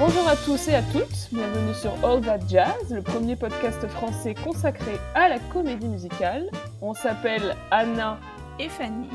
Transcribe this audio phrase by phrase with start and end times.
[0.00, 4.34] Bonjour à tous et à toutes, bienvenue sur All That Jazz, le premier podcast français
[4.34, 6.50] consacré à la comédie musicale.
[6.80, 8.18] On s'appelle Anna
[8.58, 9.10] et Fanny,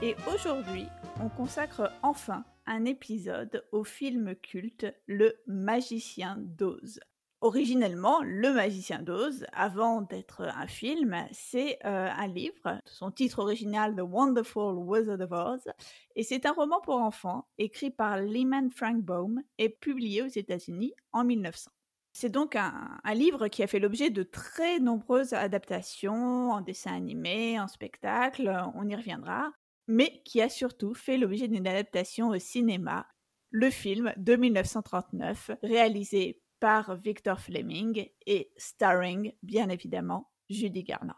[0.00, 0.86] et aujourd'hui,
[1.20, 7.00] on consacre enfin un épisode au film culte Le Magicien d'Oz.
[7.44, 13.96] Originellement, Le Magicien d'Oz, avant d'être un film, c'est euh, un livre, son titre original
[13.96, 15.72] The Wonderful Wizard of Oz,
[16.14, 20.94] et c'est un roman pour enfants écrit par Lyman Frank Baum et publié aux États-Unis
[21.10, 21.72] en 1900.
[22.12, 26.94] C'est donc un, un, livre qui a fait l'objet de très nombreuses adaptations en dessin
[26.94, 29.50] animé, en spectacle, on y reviendra,
[29.88, 33.08] mais qui a surtout fait l'objet d'une adaptation au cinéma,
[33.50, 41.16] le film de 1939, réalisé par Victor Fleming et starring, bien évidemment, Judy Garland.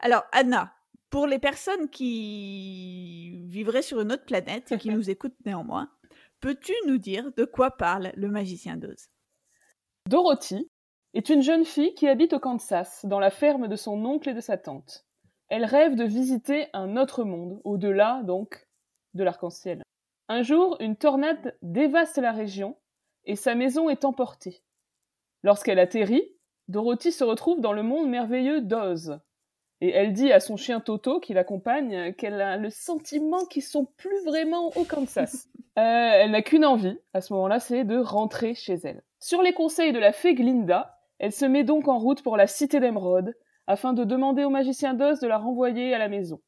[0.00, 0.74] Alors, Anna,
[1.10, 5.88] pour les personnes qui vivraient sur une autre planète, qui nous écoutent néanmoins,
[6.40, 9.10] peux-tu nous dire de quoi parle le magicien d'Oz?
[10.08, 10.68] Dorothy
[11.14, 14.34] est une jeune fille qui habite au Kansas, dans la ferme de son oncle et
[14.34, 15.06] de sa tante.
[15.46, 18.66] Elle rêve de visiter un autre monde, au-delà, donc,
[19.14, 19.84] de l'arc-en-ciel.
[20.26, 22.76] Un jour, une tornade dévaste la région
[23.24, 24.64] et sa maison est emportée.
[25.42, 26.24] Lorsqu'elle atterrit,
[26.68, 29.20] Dorothy se retrouve dans le monde merveilleux d'Oz.
[29.80, 33.86] Et elle dit à son chien Toto, qui l'accompagne, qu'elle a le sentiment qu'ils sont
[33.96, 35.48] plus vraiment au Kansas.
[35.78, 39.02] euh, elle n'a qu'une envie, à ce moment-là, c'est de rentrer chez elle.
[39.18, 42.46] Sur les conseils de la fée Glinda, elle se met donc en route pour la
[42.46, 43.34] cité d'Emeraude,
[43.66, 46.40] afin de demander au magicien d'Oz de la renvoyer à la maison.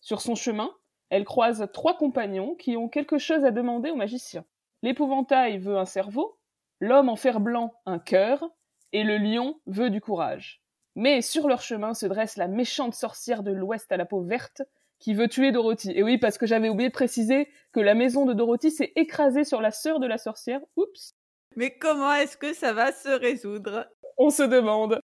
[0.00, 0.70] Sur son chemin,
[1.10, 4.44] elle croise trois compagnons qui ont quelque chose à demander au magicien.
[4.82, 6.37] L'épouvantail veut un cerveau,
[6.80, 8.48] L'homme en fer blanc, un cœur,
[8.92, 10.62] et le lion veut du courage.
[10.94, 14.62] Mais sur leur chemin se dresse la méchante sorcière de l'Ouest à la peau verte
[14.98, 15.92] qui veut tuer Dorothy.
[15.94, 19.44] Et oui, parce que j'avais oublié de préciser que la maison de Dorothy s'est écrasée
[19.44, 20.60] sur la sœur de la sorcière.
[20.76, 21.14] Oups.
[21.56, 23.88] Mais comment est-ce que ça va se résoudre?
[24.16, 25.00] On se demande.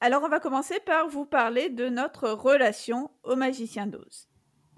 [0.00, 4.28] Alors on va commencer par vous parler de notre relation au magicien d'Oz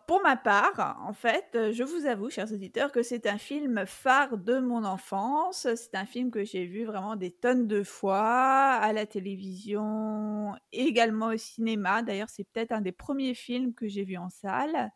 [0.09, 4.39] pour ma part, en fait, je vous avoue, chers auditeurs, que c'est un film phare
[4.39, 5.67] de mon enfance.
[5.77, 11.27] C'est un film que j'ai vu vraiment des tonnes de fois à la télévision, également
[11.29, 12.03] au cinéma.
[12.03, 14.91] D'ailleurs, c'est peut-être un des premiers films que j'ai vu en salle.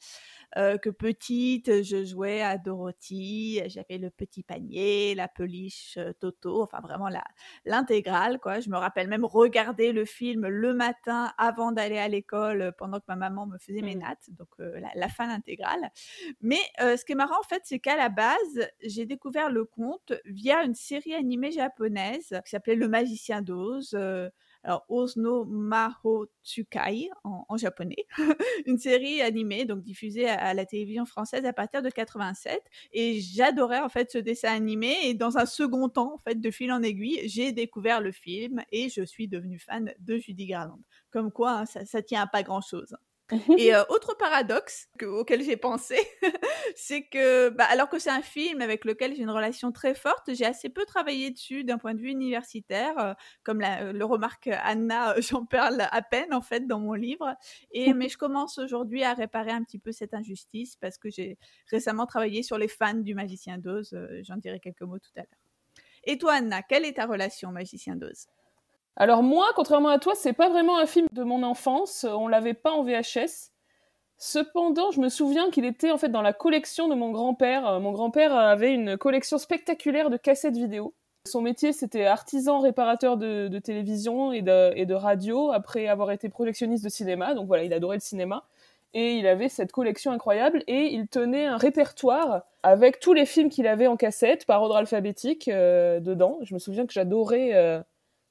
[0.58, 6.62] Euh, que petite, je jouais à Dorothy, j'avais le petit panier, la peliche euh, Toto,
[6.62, 7.08] enfin vraiment
[7.64, 8.60] l'intégrale quoi.
[8.60, 12.98] Je me rappelle même regarder le film le matin avant d'aller à l'école euh, pendant
[12.98, 14.00] que ma maman me faisait mes mmh.
[14.00, 15.90] nattes, donc la, la, fin intégrale.
[16.42, 20.12] Mais ce qui est marrant en fait, c'est qu'à la base, j'ai découvert le conte
[20.26, 23.96] via une série animée japonaise qui s'appelait Le Magicien d'Oz
[24.64, 25.46] alors Osno
[26.42, 28.06] Tsukai en, japonais,
[28.66, 32.60] une série animée donc diffusée à, la télévision française à partir de 87
[32.92, 36.50] et j'adorais en fait ce dessin animé et dans un second temps en fait de
[36.50, 40.80] fil en aiguille j'ai découvert le film et je suis devenue fan de Judy Garland.
[41.10, 42.96] Comme quoi hein, ça, ça tient à pas grand chose.
[43.58, 45.96] Et euh, autre paradoxe auquel j'ai pensé,
[46.76, 50.34] c'est que, bah, alors que c'est un film avec lequel j'ai une relation très forte,
[50.34, 52.98] j'ai assez peu travaillé dessus d'un point de vue universitaire.
[52.98, 57.34] Euh, comme la, le remarque Anna, j'en parle à peine en fait dans mon livre.
[57.70, 61.38] Et, mais je commence aujourd'hui à réparer un petit peu cette injustice parce que j'ai
[61.70, 63.92] récemment travaillé sur les fans du Magicien d'Oz.
[63.94, 65.40] Euh, j'en dirai quelques mots tout à l'heure.
[66.04, 68.26] Et toi, Anna, quelle est ta relation au Magicien d'Oz?
[68.96, 72.04] Alors moi, contrairement à toi, c'est pas vraiment un film de mon enfance.
[72.04, 73.50] On l'avait pas en VHS.
[74.18, 77.66] Cependant, je me souviens qu'il était en fait dans la collection de mon grand-père.
[77.66, 80.94] Euh, mon grand-père avait une collection spectaculaire de cassettes vidéo.
[81.26, 86.88] Son métier, c'était artisan réparateur de, télévision et de, radio, après avoir été projectionniste de
[86.88, 87.34] cinéma.
[87.34, 88.44] Donc voilà, il adorait le cinéma.
[88.94, 93.48] Et il avait cette collection incroyable et il tenait un répertoire avec tous les films
[93.48, 96.38] qu'il avait en cassette par ordre alphabétique euh, dedans.
[96.42, 97.80] Je me souviens que j'adorais euh,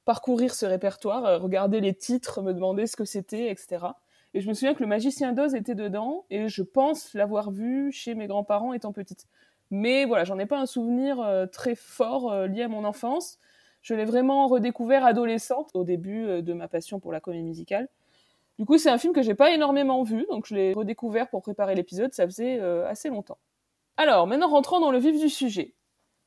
[0.04, 3.86] parcourir ce répertoire, euh, regarder les titres, me demander ce que c'était, etc.
[4.34, 7.92] Et je me souviens que le magicien d'Oz était dedans, et je pense l'avoir vu
[7.92, 9.26] chez mes grands-parents étant petite.
[9.70, 13.38] Mais voilà, j'en ai pas un souvenir euh, très fort euh, lié à mon enfance.
[13.82, 17.88] Je l'ai vraiment redécouvert adolescente, au début de ma passion pour la comédie musicale.
[18.58, 21.42] Du coup, c'est un film que j'ai pas énormément vu, donc je l'ai redécouvert pour
[21.42, 23.38] préparer l'épisode, ça faisait assez longtemps.
[23.96, 25.74] Alors, maintenant rentrons dans le vif du sujet.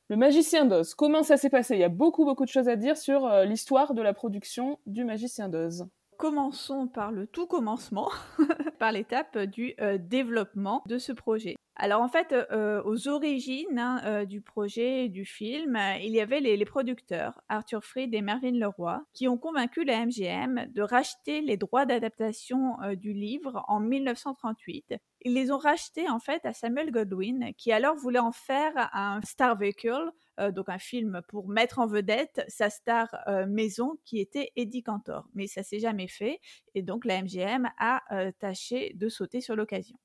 [0.07, 1.73] Le Magicien d'Oz, comment ça s'est passé?
[1.75, 4.79] Il y a beaucoup beaucoup de choses à dire sur euh, l'histoire de la production
[4.85, 5.87] du Magicien d'Oz.
[6.17, 8.09] Commençons par le tout commencement,
[8.79, 11.55] par l'étape du euh, développement de ce projet.
[11.77, 16.55] Alors en fait, euh, aux origines hein, du projet du film, il y avait les,
[16.55, 21.57] les, producteurs, Arthur Fried et Mervyn Leroy, qui ont convaincu la MGM de racheter les
[21.57, 24.95] droits d'adaptation du livre en 1938
[25.25, 29.19] ils les ont rachetés en fait à Samuel Godwin, qui alors voulait en faire un
[29.23, 30.11] star vehicle,
[30.53, 33.15] donc un film pour mettre en vedette sa star
[33.47, 35.27] maison qui était Eddie Cantor.
[35.33, 36.39] Mais ça s'est jamais fait
[36.73, 38.01] et donc la MGM a
[38.39, 39.97] tâché de sauter sur l'occasion.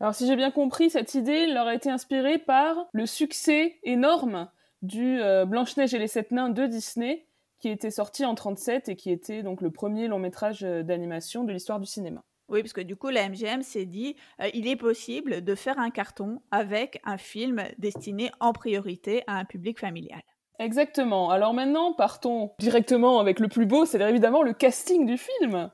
[0.00, 4.50] Alors si j'ai bien compris, cette idée leur a été inspirée par le succès énorme
[4.82, 7.26] du Blanche-Neige et les Sept Nains de Disney,
[7.58, 11.52] qui était sorti en 37 et qui était donc le premier long métrage d'animation de
[11.52, 12.22] l'histoire du cinéma.
[12.48, 14.16] Oui, parce que du coup, la MGM s'est dit,
[14.54, 19.44] il est possible de faire un carton avec un film destiné en priorité à un
[19.44, 20.22] public familial.
[20.58, 21.30] Exactement.
[21.30, 25.70] Alors maintenant, partons directement avec le plus beau, c'est évidemment le casting du film.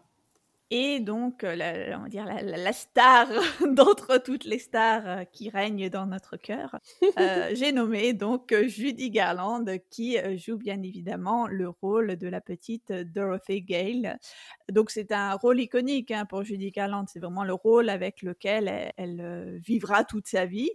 [0.71, 3.29] Et donc, euh, la, on va dire la, star
[3.67, 6.79] d'entre toutes les stars euh, qui règnent dans notre cœur,
[7.19, 12.93] euh, j'ai nommé donc Judy Garland, qui joue bien évidemment le rôle de la petite
[12.93, 14.19] Dorothy Gale.
[14.73, 17.05] Donc, c'est un rôle iconique hein, pour Judy Garland.
[17.09, 20.71] C'est vraiment le rôle avec lequel elle, vivra toute sa vie.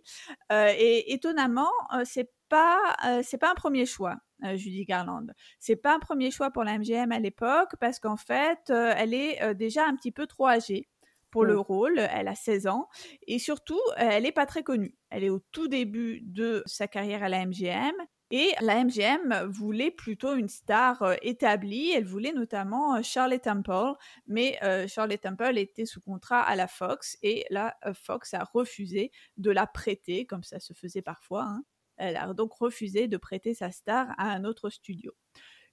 [0.52, 1.72] et étonnamment,
[2.06, 4.18] c'est pas, c'est pas un premier choix.
[4.46, 5.28] Euh, Judy Garland.
[5.60, 9.14] C'est pas un premier choix pour la MGM à l'époque parce qu'en fait, euh, elle
[9.14, 10.88] est déjà un petit peu trop âgée
[11.30, 12.00] pour le rôle.
[12.00, 12.88] Elle a 16 ans
[13.28, 14.96] et surtout, elle n'est pas très connue.
[15.10, 17.94] Elle est au tout début de sa carrière à la MGM.
[18.32, 21.92] Et la MGM voulait plutôt une star établie.
[21.92, 23.94] Elle voulait notamment Charlotte Temple,
[24.28, 29.50] mais Charlotte Temple était sous contrat à la Fox et la Fox a refusé de
[29.50, 31.44] la prêter, comme ça se faisait parfois.
[31.44, 31.64] Hein.
[32.00, 35.12] Elle a donc refusé de prêter sa star à un autre studio.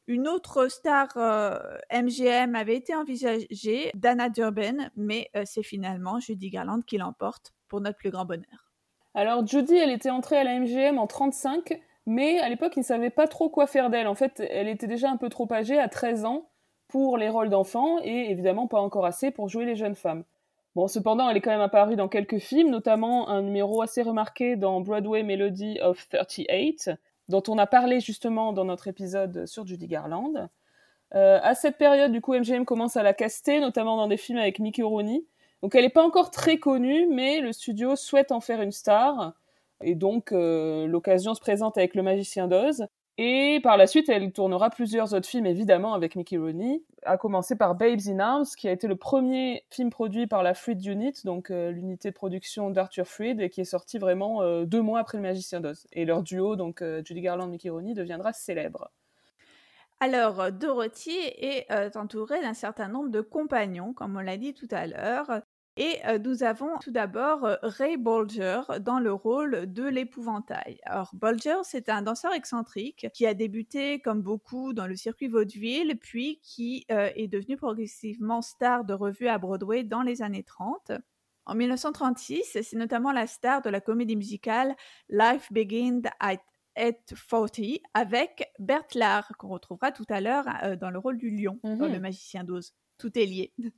[0.08, 1.08] Une autre star
[1.92, 7.54] MGM euh, avait été envisagée, Dana Durbin, mais euh, c'est finalement Judy Garland qui l'emporte
[7.66, 8.72] pour notre plus grand bonheur.
[9.14, 12.84] Alors Judy, elle était entrée à la MGM en 35, mais à l'époque, ils ne
[12.84, 14.06] savaient pas trop quoi faire d'elle.
[14.06, 16.50] En fait, elle était déjà un peu trop âgée, à 13 ans,
[16.86, 20.22] pour les rôles d'enfants, et évidemment pas encore assez pour jouer les jeunes femmes.
[20.76, 24.56] Bon, cependant, elle est quand même apparue dans quelques films, notamment un numéro assez remarqué
[24.56, 26.90] dans Broadway Melody of 38,
[27.30, 30.50] dont on a parlé justement dans notre épisode sur Judy Garland.
[31.14, 34.36] Euh, à cette période, du coup, MGM commence à la caster, notamment dans des films
[34.36, 35.24] avec Mickey Rooney.
[35.62, 39.32] Donc, elle n'est pas encore très connue, mais le studio souhaite en faire une star.
[39.82, 42.86] Et donc, euh, l'occasion se présente avec Le Magicien d'Oz.
[43.18, 47.56] Et par la suite, elle tournera plusieurs autres films, évidemment, avec Mickey Rooney, à commencer
[47.56, 51.14] par Babes in Arms, qui a été le premier film produit par la Freed Unit,
[51.24, 55.00] donc euh, l'unité de production d'Arthur Freed, et qui est sorti vraiment euh, deux mois
[55.00, 55.86] après Le Magicien d'Oz.
[55.92, 58.90] Et leur duo, donc euh, Judy Garland, Mickey Rooney, deviendra célèbre.
[60.00, 64.86] Alors, Dorothy est entourée d'un certain nombre de compagnons, comme on l'a dit tout à
[64.86, 65.40] l'heure.
[65.78, 70.78] Et nous avons tout d'abord Ray Bolger dans le rôle de l'épouvantail.
[70.84, 75.98] Alors Bolger, c'est un danseur excentrique qui a débuté comme beaucoup dans le circuit vaudeville,
[76.00, 80.92] puis qui est devenu progressivement star de revue à Broadway dans les années 30.
[81.44, 84.74] En 1936, c'est notamment la star de la comédie musicale
[85.10, 86.38] Life Begins at
[86.74, 87.60] 40
[87.92, 90.46] avec Bert Lahr, qu'on retrouvera tout à l'heure
[90.80, 93.52] dans le rôle du lion dans Le mmh Magicien d'Oz tout est lié.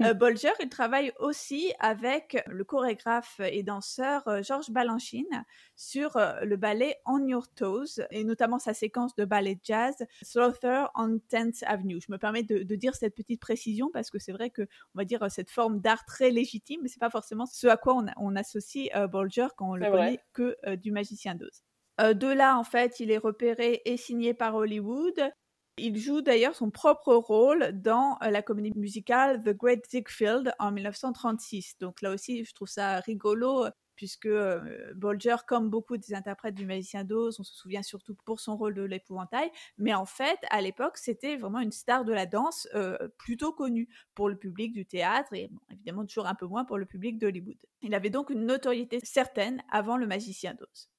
[0.00, 5.44] Euh, Bolger, il travaille aussi avec le chorégraphe et danseur euh, Georges Balanchine
[5.76, 10.86] sur euh, le ballet On Your Toes et notamment sa séquence de ballet jazz Slaughter
[10.96, 12.00] on 10th Avenue.
[12.00, 15.04] Je me permets de, dire cette petite précision parce que c'est vrai que on va
[15.04, 18.90] dire cette forme d'art très légitime, mais c'est pas forcément ce à quoi on, associe
[19.08, 21.62] Bolger quand on le connaît que du magicien d'Oz.
[22.14, 25.32] de là, en fait, il est repéré et signé par Hollywood.
[25.76, 30.70] Il joue d'ailleurs son propre rôle dans euh, la comédie musicale The Great Ziegfeld en
[30.70, 31.78] 1936.
[31.80, 33.66] Donc là aussi, je trouve ça rigolo
[33.96, 38.40] puisque euh, Bolger, comme beaucoup des interprètes du Magicien d'Oz, on se souvient surtout pour
[38.40, 42.26] son rôle de l'épouvantail, mais en fait, à l'époque, c'était vraiment une star de la
[42.26, 46.64] danse euh, plutôt connue pour le public du théâtre et évidemment toujours un peu moins
[46.64, 47.58] pour le public d'Hollywood.
[47.82, 50.90] Il avait donc une notoriété certaine avant le Magicien d'Oz.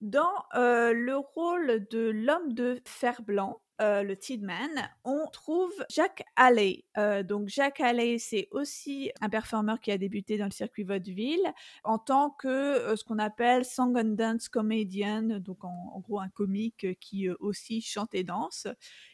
[0.00, 6.84] Dans le rôle de l'homme de fer blanc, le Tidman, on trouve Jack Haley.
[7.24, 11.52] donc Jack Haley, c'est aussi un performeur qui a débuté dans le circuit vaudeville
[11.84, 16.98] en tant que ce qu'on appelle song and dance comedian, donc en, gros un comique
[17.00, 18.66] qui aussi chante et danse.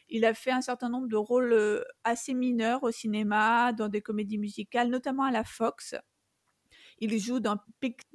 [0.09, 4.37] Il a fait un certain nombre de rôles assez mineurs au cinéma, dans des comédies
[4.37, 5.95] musicales, notamment à la Fox.
[7.03, 7.57] Il joue dans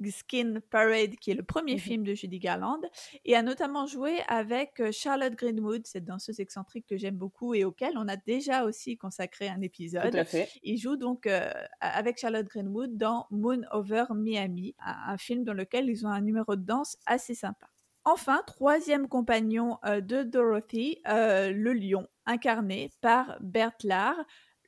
[0.09, 2.79] Skin Parade, qui est le premier mmh film de Judy Garland,
[3.25, 7.65] et a notamment joué avec euh, Charlotte Greenwood, cette danseuse excentrique que j'aime beaucoup et
[7.65, 10.09] auquel on a déjà aussi consacré un épisode.
[10.09, 10.49] Tout à fait.
[10.63, 11.51] Il joue donc euh,
[11.81, 16.55] avec Charlotte Greenwood dans Moon Over Miami, un, film dans lequel ils ont un numéro
[16.55, 17.67] de danse assez sympa.
[18.05, 24.15] Enfin, troisième compagnon euh, de Dorothy, le lion, incarné par Bert Lahr.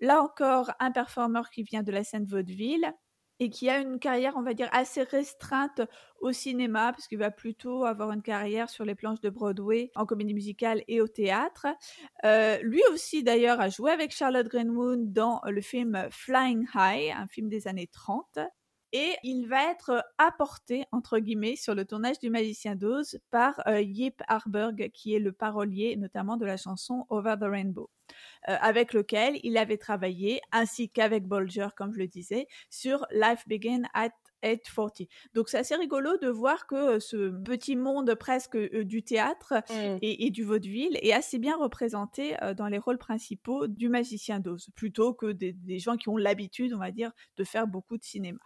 [0.02, 2.94] Là encore, un performeur qui vient de la scène vaudeville,
[3.39, 5.81] et qui a une carrière, on va dire, assez restreinte
[6.19, 10.05] au cinéma, parce qu'il va plutôt avoir une carrière sur les planches de Broadway, en
[10.05, 11.67] comédie musicale et au théâtre.
[12.25, 17.27] Euh, lui aussi, d'ailleurs, a joué avec Charlotte Greenwood dans le film Flying High, un
[17.27, 18.39] film des années 30.
[18.91, 23.81] Et il va être apporté, entre guillemets, sur le tournage du Magicien d'Oz par euh,
[23.81, 27.89] Yip Harburg, qui est le parolier notamment de la chanson Over the Rainbow.
[28.48, 33.48] Euh, avec lequel il avait travaillé, ainsi qu'avec Bolger, comme je le disais, sur Life
[33.48, 34.10] Begin at
[34.41, 35.08] 840.
[35.36, 39.98] Donc c'est assez rigolo de voir que euh, ce petit monde presque du théâtre mmh.
[40.01, 45.13] et, du vaudeville est assez bien représenté dans les rôles principaux du magicien d'Oz, plutôt
[45.13, 48.39] que des gens qui ont l'habitude, on va dire, de faire beaucoup de cinéma.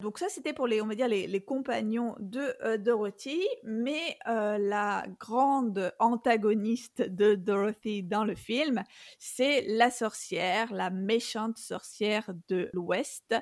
[0.00, 4.56] Donc ça, c'était pour les, on va dire, les, compagnons de euh, Dorothy, mais euh,
[4.58, 8.82] la grande antagoniste de Dorothy dans le film,
[9.18, 13.34] c'est la sorcière, la méchante sorcière de l'Ouest,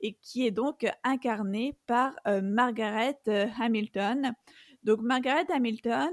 [0.00, 3.20] et qui est donc incarnée par euh, Margaret
[3.60, 4.34] Hamilton.
[4.84, 6.10] Donc Margaret Hamilton,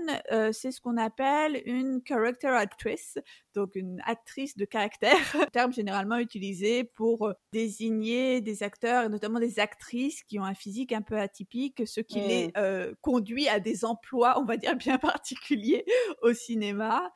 [0.51, 3.17] c'est ce qu'on appelle une character actress,
[3.57, 5.17] donc une actrice de caractère,
[5.51, 10.53] terme généralement utilisé pour euh, désigner des acteurs et notamment des actrices qui ont un
[10.53, 12.51] physique un peu atypique, ce qui les mmh.
[12.57, 15.85] euh, conduit à des emplois, on va dire, bien particuliers
[16.21, 17.11] au cinéma.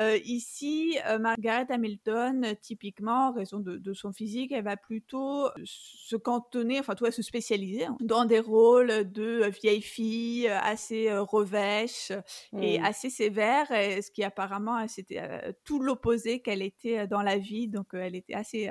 [0.00, 6.78] Euh, ici, Margaret Hamilton, typiquement, en raison de, son physique, elle va plutôt se cantonner,
[6.78, 12.12] enfin, tout se spécialiser dans des rôles de vieille fille assez revêche
[12.60, 12.84] et mmh.
[12.84, 17.68] assez sévère, ce qui apparemment, c'était tout l'opposé qu'elle était dans la vie.
[17.68, 18.70] Donc, elle était assez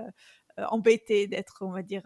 [0.58, 2.04] embêtée d'être, on va dire,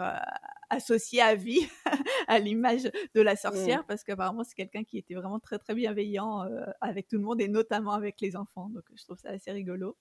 [0.70, 1.68] associée à vie
[2.28, 3.88] à l'image de la sorcière, mmh.
[3.88, 6.46] parce qu'apparemment, c'est quelqu'un qui était vraiment très, très bienveillant
[6.82, 8.70] avec tout le monde et notamment avec les enfants.
[8.70, 9.98] Donc, je trouve ça assez rigolo.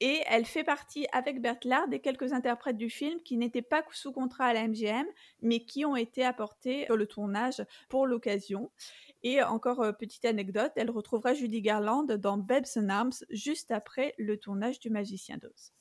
[0.00, 4.12] Et elle fait partie, avec Berthelard, des quelques interprètes du film qui n'étaient pas sous
[4.12, 5.06] contrat à la MGM,
[5.42, 8.70] mais qui ont été apportés sur le tournage pour l'occasion.
[9.24, 14.36] Et encore petite anecdote, elle retrouvera Judy Garland dans Babes and Arms juste après le
[14.36, 15.72] tournage du Magicien d'Oz.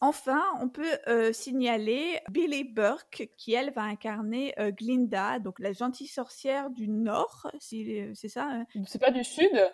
[0.00, 6.68] Enfin, on peut signaler Billy Burke, qui elle va incarner Glinda, donc la gentille sorcière
[6.68, 8.66] du Nord, c'est ça hein?
[8.86, 9.72] C'est pas du Sud?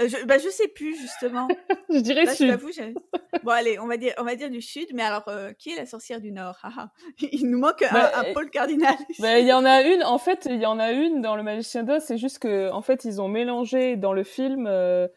[0.00, 1.48] Euh, je, bah, je sais plus justement.
[1.90, 2.58] je dirais bah, sud.
[3.42, 4.88] bon allez, on va dire, on va dire du sud.
[4.94, 6.58] Mais alors, euh, qui est la sorcière du nord?
[7.20, 8.94] Il nous manque un, bah, pôle cardinal.
[9.18, 10.02] Il y en a une.
[10.02, 12.02] En fait, il y en a une dans le Magicien d'Oz.
[12.02, 15.08] C'est juste que, en fait, ils ont mélangé dans le film euh,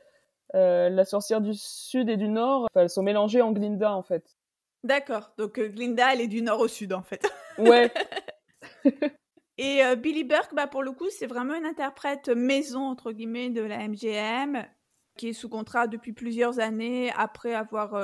[0.54, 2.68] la sorcière du sud et du nord.
[2.72, 4.38] Enfin, elles sont mélangées en Glinda, en fait.
[4.84, 5.32] D'accord.
[5.38, 7.26] Donc Glinda, elle est du nord au sud, en fait.
[7.58, 7.92] Ouais.
[9.58, 13.62] Et Billy Burke, bah, pour le coup, c'est vraiment une interprète maison, entre guillemets, de
[13.62, 14.66] la MGM,
[15.18, 17.96] qui est sous contrat depuis plusieurs années, après avoir,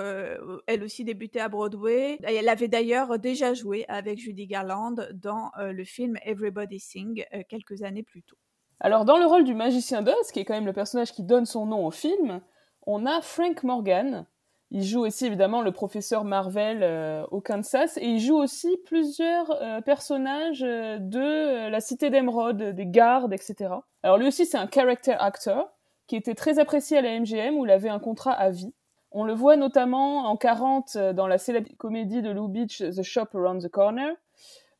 [0.67, 2.17] elle aussi, débuté à Broadway.
[2.23, 8.03] Elle avait d'ailleurs déjà joué avec Judy Garland dans le film Everybody Sing, quelques années
[8.03, 8.37] plus tôt.
[8.79, 11.45] Alors, dans le rôle du magicien d'Oz, qui est quand même le personnage qui donne
[11.45, 12.41] son nom au film,
[12.87, 14.25] on a Frank Morgan,
[14.73, 19.51] il joue aussi évidemment le professeur Marvel euh, au Kansas et il joue aussi plusieurs
[19.61, 23.73] euh, personnages euh, de la cité d'Emeraude, des gardes, etc.
[24.01, 25.69] Alors lui aussi c'est un character actor
[26.07, 28.73] qui était très apprécié à la MGM où il avait un contrat à vie.
[29.11, 33.27] On le voit notamment en 40 dans la célèbre comédie de Lou Beach The Shop
[33.33, 34.15] Around the Corner.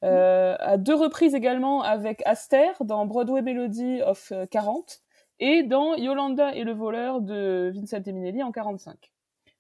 [0.04, 5.02] à deux reprises également avec Aster dans Broadway Melody of 40
[5.42, 9.12] et dans Yolanda et le voleur de Vincent Minelli en 45.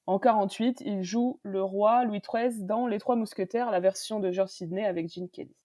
[0.08, 4.32] En 48, il joue le roi Louis XIII dans Les Trois Mousquetaires, la version de
[4.32, 5.56] George Sidney avec Gene Kelly.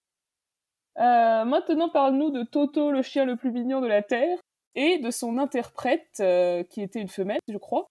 [0.99, 4.37] Euh, maintenant, parle-nous de Toto, le chien le plus mignon de la Terre,
[4.75, 7.87] et de son interprète, euh, qui était une femelle, je crois,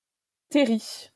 [0.50, 1.10] Terry.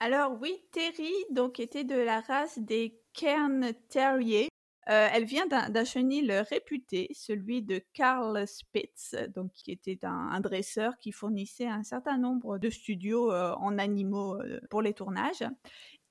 [0.00, 4.48] Alors oui, Terry, donc était de la race des Cairn Terrier,
[4.88, 10.98] euh, elle vient d'un chenil réputé, celui de Carl Spitz, donc qui était un, dresseur
[10.98, 15.44] qui fournissait un certain nombre de studios euh, en animaux euh, pour les tournages.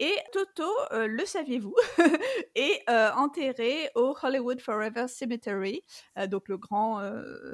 [0.03, 1.75] Et Toto, euh, le saviez-vous,
[2.55, 5.83] est euh, enterré au Hollywood Forever Cemetery,
[6.17, 6.99] euh, donc le grand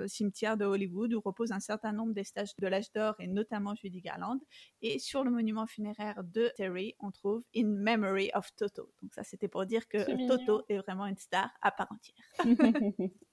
[0.08, 3.76] cimetière de Hollywood où repose un certain nombre des stages de l'âge d'or et notamment
[3.76, 4.40] Judy Garland.
[4.82, 8.94] Et sur le monument funéraire de Terry, on trouve In Memory of Toto.
[9.02, 9.98] Donc ça, c'était pour dire que
[10.30, 13.10] Toto est vraiment une star à part entière.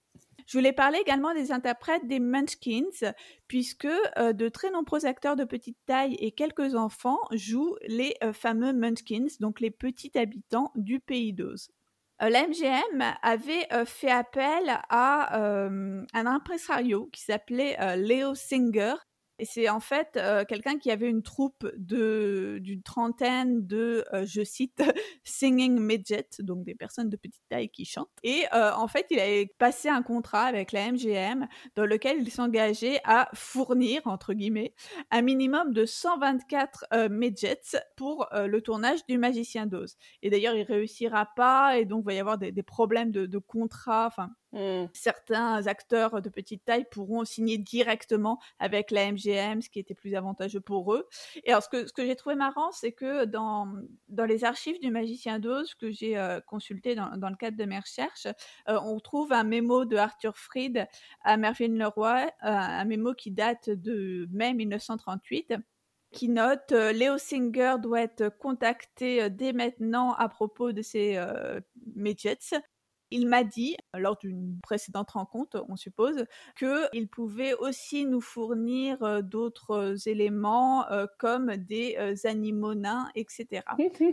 [0.46, 3.12] Je voulais parler également des interprètes des Munchkins,
[3.48, 8.32] puisque euh, de très nombreux acteurs de petite taille et quelques enfants jouent les euh,
[8.32, 11.70] fameux Munchkins, donc les petits habitants du pays d'Oz.
[12.22, 18.94] Euh, la MGM avait fait appel à un impresario qui s'appelait Leo Singer,
[19.38, 24.44] Et c'est en fait euh, quelqu'un qui avait une troupe d'une trentaine de, euh, je
[24.44, 24.82] cite,
[25.24, 28.08] singing midgets, donc des personnes de petite taille qui chantent.
[28.22, 32.30] Et euh, en fait, il a passé un contrat avec la MGM dans lequel il
[32.30, 34.74] s'engageait à fournir, entre guillemets,
[35.10, 37.60] un minimum de 124 midgets
[37.96, 39.96] pour le tournage du Magicien d'Oz.
[40.22, 43.38] Et d'ailleurs, il réussira pas, et donc il va y avoir des, problèmes de, de
[43.38, 44.10] contrat.
[44.54, 44.86] Mmh.
[44.92, 50.14] Certains acteurs de petite taille pourront signer directement avec la MGM, ce qui était plus
[50.14, 51.08] avantageux pour eux.
[51.42, 53.66] Et alors, ce que, j'ai trouvé marrant, c'est que dans,
[54.08, 57.64] dans les archives du Magicien d'Oz que j'ai euh, consulté dans, dans, le cadre de
[57.64, 58.28] mes recherches,
[58.68, 60.86] euh, on trouve un mémo de Arthur Fried
[61.22, 65.54] à Mervyn Leroy, euh, un mémo qui date de mai 1938
[66.12, 71.20] qui note Léo Singer doit être contacté dès maintenant à propos de ses
[71.96, 72.38] midgets
[73.14, 76.26] il m'a dit, lors d'une précédente rencontre, on suppose,
[76.58, 80.84] qu'il pouvait aussi nous fournir d'autres éléments
[81.18, 83.62] comme des animaux nains, etc.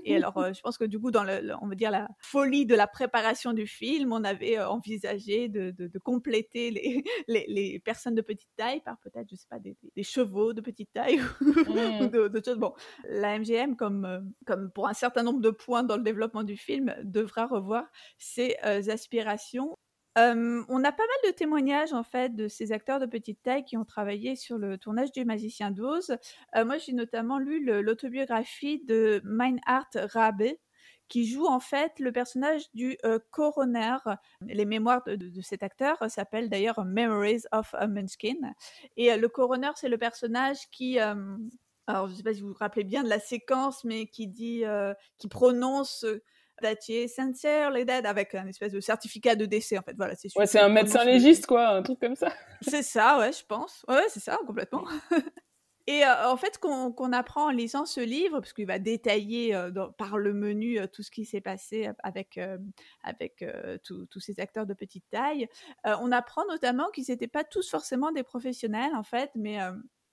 [0.06, 2.76] Et alors, je pense que du coup, dans le, on va dire la folie de
[2.76, 6.72] la préparation du film, on avait envisagé de, compléter
[7.28, 10.92] les, les, personnes de petite taille par peut-être, je sais pas, des, chevaux de petite
[10.94, 12.10] taille ou mmh.
[12.30, 12.60] d'autres choses.
[12.60, 12.74] Bon,
[13.10, 16.94] la MGM, comme, comme pour un certain nombre de points dans le développement du film,
[17.04, 17.86] devra revoir
[18.18, 18.56] ses
[18.92, 19.76] aspirations.
[20.16, 23.78] on a pas mal de témoignages en fait de ces acteurs de petite taille qui
[23.78, 26.18] ont travaillé sur le tournage du Magicien d'Oz.
[26.56, 30.44] moi, j'ai notamment lu l'autobiographie de Meinhard Rabe,
[31.08, 32.98] qui joue en fait le personnage du
[33.32, 33.98] coroner.
[34.42, 38.54] Les mémoires de, cet acteur s'appellent d'ailleurs Memories of a Munchkin.
[38.96, 41.00] Et le coroner, c'est le personnage qui
[41.88, 44.28] alors je ne sais pas si vous vous rappelez bien de la séquence, mais qui
[44.28, 44.64] dit,
[45.18, 46.06] qui prononce
[46.62, 49.96] Datier Sincerely Dead avec un espèce de certificat de décès en fait.
[49.98, 52.34] Voilà, c'est Ouais, c'est un médecin légiste quoi, un truc comme ça.
[52.62, 53.84] c'est ça, ouais, je pense.
[53.88, 54.86] Ouais, c'est ça, complètement.
[55.88, 59.72] Et euh, en fait, qu'on apprend en lisant ce livre, parce qu'il va détailler euh,
[59.98, 62.40] par le menu euh, tout ce qui s'est passé avec,
[63.04, 63.44] avec
[63.84, 65.48] tous ces acteurs de petite taille,
[65.84, 69.58] on apprend notamment qu'ils n'étaient pas tous forcément des professionnels, en fait, mais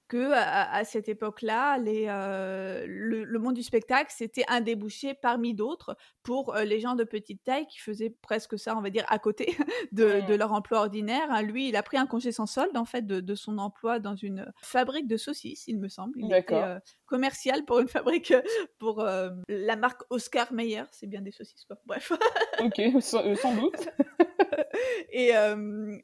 [0.09, 5.97] que à, cette époque-là, euh, le, le, monde du spectacle, c'était un débouché parmi d'autres
[6.23, 9.19] pour euh, les gens de petite taille qui faisaient presque ça, on va dire, à
[9.19, 9.57] côté
[9.93, 11.27] de, de leur emploi ordinaire.
[11.31, 11.43] Hein.
[11.43, 14.17] Lui, il a pris un congé sans solde, en fait, de, de son emploi dans
[14.17, 16.15] une fabrique de saucisses, il me semble.
[16.17, 18.33] Il était euh, commercial pour une fabrique,
[18.79, 19.05] pour
[19.49, 20.85] la marque Oscar Meyer.
[20.91, 21.77] C'est bien des saucisses, quoi.
[21.85, 22.13] Bref.
[22.61, 23.89] ok, sans, sans doute.
[25.11, 25.33] et,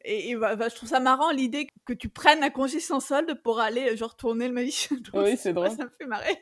[0.04, 3.40] et, bah, bah, je trouve ça marrant l'idée que tu prennes un congé sans solde
[3.42, 4.96] pour aller genre tourner le magicien.
[5.14, 5.70] Oui, c'est drôle.
[5.70, 6.38] Ça me fait marrer.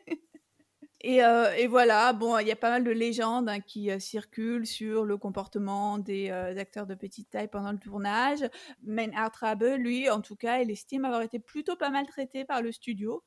[1.05, 5.05] Et, et, voilà, bon, il y a pas mal de légendes hein, qui circulent sur
[5.05, 8.49] le comportement des acteurs de petite taille pendant le tournage.
[8.83, 12.63] Maynard Rabe, lui, en tout cas, il estime avoir été plutôt pas mal traité par
[12.63, 13.23] le studio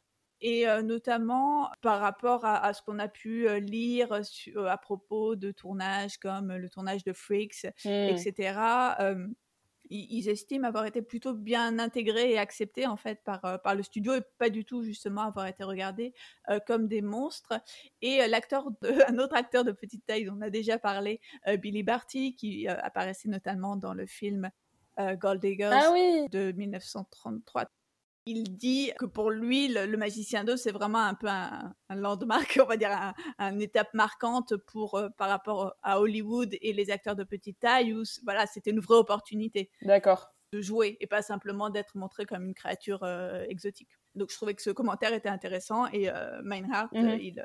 [0.45, 4.21] et notamment par rapport à, ce qu'on a pu lire
[4.67, 8.59] à propos de tournages comme le tournage de Freaks, etc.
[8.99, 9.33] Mmh.
[9.89, 14.13] Ils, estiment avoir été plutôt bien intégrés et acceptés en fait par, par le studio
[14.13, 16.13] et pas du tout justement avoir été regardés
[16.67, 17.59] comme des monstres.
[18.03, 18.67] Et l'acteur,
[19.07, 21.21] un autre acteur de petite taille dont on a déjà parlé,
[21.59, 24.51] Billy Barty, qui apparaissait notamment dans le film
[24.99, 26.27] Gold Diggers ah oui.
[26.29, 27.65] de 1933
[28.25, 32.65] il dit que pour lui, le, Magicien d'Oz, c'est vraiment un peu un, landmark, on
[32.65, 37.23] va dire, une étape marquante pour, euh, par rapport à Hollywood et les acteurs de
[37.23, 39.69] petite taille, où voilà, c'était une vraie opportunité.
[39.81, 40.31] D'accord.
[40.51, 43.89] De jouer et pas simplement d'être montré comme une créature euh, exotique.
[44.15, 47.19] Donc je trouvais que ce commentaire était intéressant et euh, Meinhardt, mhm.
[47.19, 47.43] il,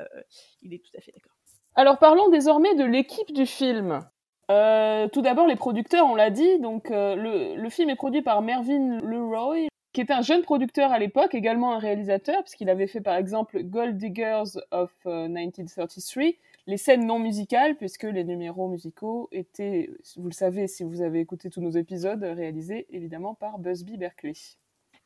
[0.62, 1.32] il, est tout à fait d'accord.
[1.74, 4.00] Alors parlons désormais de l'équipe du film.
[4.48, 9.00] tout d'abord, les producteurs, on l'a dit, donc le, le, film est produit par Mervyn
[9.00, 13.16] Leroy, qui était un jeune producteur à l'époque, également un réalisateur, puisqu'il avait fait par
[13.16, 16.32] exemple Gold Diggers of 1933, euh,
[16.66, 21.20] les scènes non musicales, puisque les numéros musicaux étaient, vous le savez si vous avez
[21.20, 24.34] écouté tous nos épisodes, réalisés évidemment par Busby Berkeley.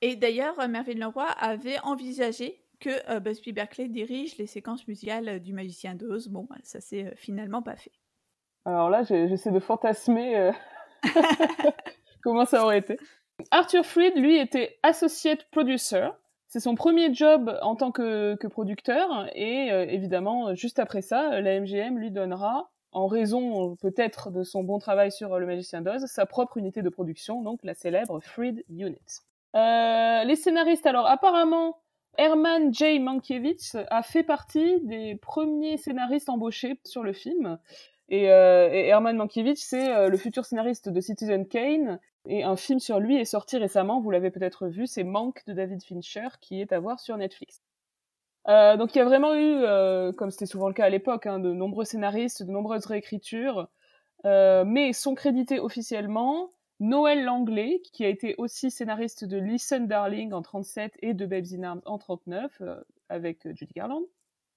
[0.02, 5.54] Et d'ailleurs, Mervyn Leroy avait envisagé que euh, Busby Berkeley dirige les séquences musicales du
[5.54, 6.28] Magicien d'Oz.
[6.28, 7.92] Bon, ça s'est euh, finalement pas fait.
[8.66, 10.50] Alors là, j'essaie de fantasmer
[12.22, 12.98] comment ça aurait été.
[13.50, 16.08] Arthur Freed, lui, était associate producer.
[16.48, 21.60] C'est son premier job en tant que, producteur et euh, évidemment, juste après ça, la
[21.60, 26.26] MGM lui donnera, en raison peut-être de son bon travail sur Le Magicien d'Oz, sa
[26.26, 28.98] propre unité de production, donc la célèbre Freed Unit.
[29.56, 31.78] Euh, les scénaristes, alors apparemment,
[32.18, 33.00] Herman J.
[33.00, 37.58] Mankiewicz a fait partie des premiers scénaristes embauchés sur le film.
[38.08, 43.00] Et, euh, Herman Mankiewicz, c'est le futur scénariste de Citizen Kane Et un film sur
[43.00, 46.72] lui est sorti récemment, vous l'avez peut-être vu, c'est Manque de David Fincher, qui est
[46.72, 47.60] à voir sur Netflix.
[48.48, 51.26] Euh, donc il y a vraiment eu, euh, comme c'était souvent le cas à l'époque,
[51.26, 53.68] hein, de nombreux scénaristes, de nombreuses réécritures,
[54.26, 60.32] euh, mais sont crédités officiellement Noël Langlais, qui a été aussi scénariste de Listen Darling
[60.32, 62.62] en 37 et de Babes in Arms en 39,
[63.08, 64.02] avec Judy Garland,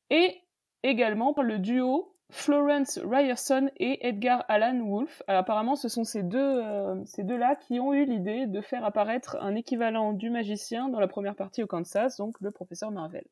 [0.09, 0.41] et
[0.83, 5.23] également le duo Florence Ryerson et Edgar Allan Wolfe.
[5.27, 6.61] apparemment, ce sont ces deux,
[7.05, 11.07] ces deux-là qui ont eu l'idée de faire apparaître un équivalent du magicien dans la
[11.07, 13.23] première partie au Kansas, donc le professeur Marvel.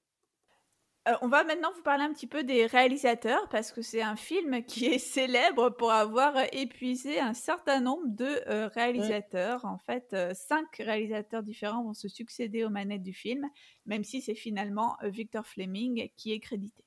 [1.07, 4.15] Euh, on va maintenant vous parler un petit peu des réalisateurs parce que c'est un
[4.15, 9.65] film qui est célèbre pour avoir épuisé un certain nombre de euh, réalisateurs.
[9.65, 13.45] En fait, euh, cinq réalisateurs différents vont se succéder aux manettes du film,
[13.85, 16.84] même si c'est finalement Victor Fleming qui est crédité.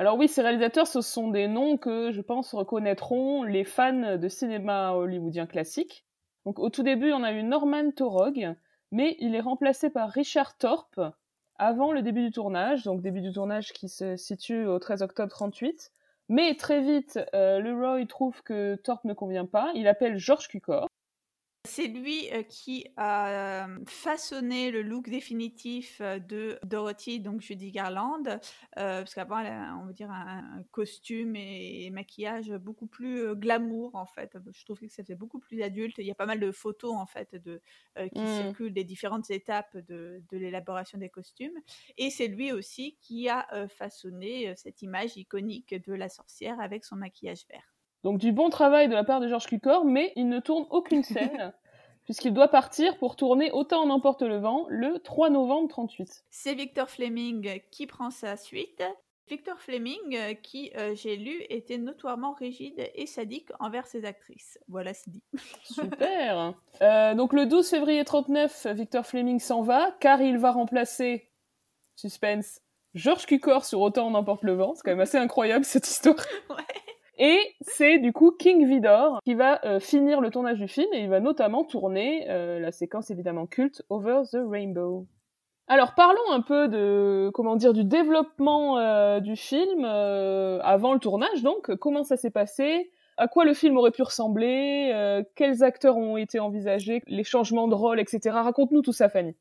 [0.00, 4.28] Alors oui, ces réalisateurs, ce sont des noms que je pense reconnaîtront les fans de
[4.28, 6.04] cinéma hollywoodien classique.
[6.46, 8.54] Donc au tout début, on a eu Norman Torog,
[8.92, 11.00] mais il est remplacé par Richard Thorpe,
[11.56, 15.32] avant le début du tournage, donc début du tournage qui se situe au 13 octobre
[15.32, 15.90] 38.
[16.28, 19.72] Mais très vite, euh, Leroy trouve que Thorpe ne convient pas.
[19.74, 20.87] Il appelle George Cukor,
[21.68, 27.70] c'est lui euh, qui a euh, façonné le look définitif euh, de Dorothy, donc Judy
[27.70, 28.22] Garland,
[28.74, 34.06] parce qu'avant, elle a, on va dire, un, costume et, maquillage beaucoup plus glamour, en
[34.06, 34.36] fait.
[34.52, 35.96] Je trouve que ça faisait beaucoup plus adulte.
[35.98, 37.60] Il y a pas mal de photos, en fait, de,
[37.96, 38.42] qui mmh.
[38.42, 41.56] circulent des différentes étapes de, de l'élaboration des costumes.
[41.96, 46.96] Et c'est lui aussi qui a façonné cette image iconique de la sorcière avec son
[46.96, 47.77] maquillage vert.
[48.04, 51.02] Donc du bon travail de la part de Georges Cukor, mais il ne tourne aucune
[51.04, 51.52] scène,
[52.04, 56.24] puisqu'il doit partir pour tourner Autant en emporte le vent le 3 novembre 38.
[56.30, 58.82] C'est Victor Fleming qui prend sa suite.
[59.28, 64.58] Victor Fleming, euh, qui, euh, j'ai lu, était notoirement rigide et sadique envers ses actrices.
[64.68, 65.22] Voilà, c'est dit.
[65.64, 71.30] Super euh, Donc le 12 février 39, Victor Fleming s'en va, car il va remplacer,
[71.94, 72.62] suspense,
[72.94, 74.74] Georges Cukor sur Autant en emporte le vent.
[74.74, 76.16] C'est quand même assez incroyable cette histoire.
[76.48, 76.64] Ouais.
[77.18, 81.00] Et c'est du coup King Vidor qui va euh, finir le tournage du film et
[81.00, 85.06] il va notamment tourner euh, la séquence évidemment culte Over the Rainbow.
[85.66, 91.42] Alors parlons un peu de comment dire du développement euh, du film avant le tournage
[91.42, 91.74] donc.
[91.76, 92.90] Comment ça s'est passé?
[93.16, 95.24] À quoi le film aurait pu ressembler?
[95.34, 97.02] Quels acteurs ont été envisagés?
[97.08, 99.34] Les changements de rôle etc raconte-nous tout ça Fanny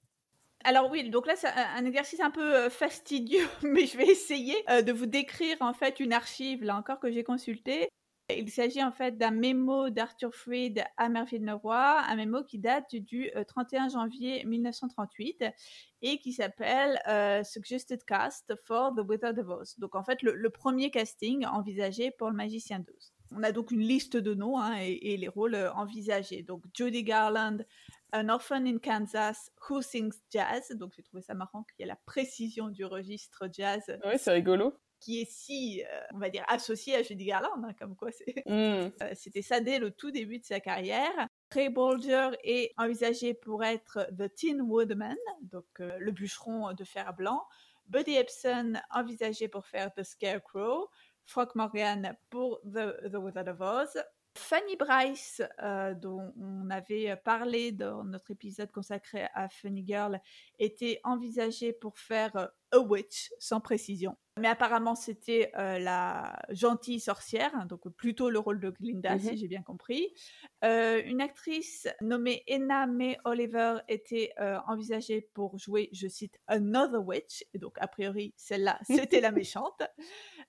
[0.64, 4.56] alors oui, donc là c'est un exercice un peu euh, fastidieux, mais je vais essayer
[4.70, 7.90] euh, de vous décrire en fait une archive là encore que j'ai consultée.
[8.30, 12.94] Il s'agit en fait d'un mémo d'Arthur Freed à Mervyn Leroy, un mémo qui date
[12.94, 15.46] du 31 euh, janvier 1938
[16.02, 17.00] et qui s'appelle
[17.46, 19.80] Suggested Cast for The Wizard of Oz.
[19.80, 23.14] Donc en fait le, premier casting envisagé pour le Magicien d'Oz.
[23.36, 26.44] On a donc une liste de noms hein, et, et, les rôles envisagés.
[26.44, 27.60] Donc Judy Garland,
[28.14, 30.72] An Orphan in Kansas Who Sings Jazz.
[30.72, 33.84] Donc j'ai trouvé ça marrant qu'il y ait la précision du registre jazz.
[34.06, 34.74] Oui, c'est rigolo.
[35.00, 38.50] Qui est si, euh, on va dire, associé à Judy Garland, hein, comme quoi mm.
[38.50, 41.28] euh, c'était ça dès le tout début de sa carrière.
[41.52, 47.14] Ray Bolger est envisagé pour être The Tin Woodman, donc euh, le bûcheron de fer
[47.14, 47.44] blanc.
[47.88, 50.90] Buddy Epson envisagé pour faire The Scarecrow.
[51.28, 54.04] Frank Morgan pour The, Wizard of Oz.
[54.36, 60.20] Fanny Bryce, euh, dont on avait parlé dans notre épisode consacré à Funny Girl,
[60.60, 64.16] était envisagée pour faire A Witch, sans précision.
[64.40, 69.32] Mais apparemment, c'était euh, la gentille sorcière, hein, donc plutôt le rôle de Glinda, si
[69.32, 69.38] mhm.
[69.38, 70.14] j'ai bien compris.
[70.62, 74.34] une actrice nommée Enna May Oliver était
[74.68, 79.82] envisagée pour jouer, je cite, Another Witch, et donc a priori, celle-là, c'était la méchante.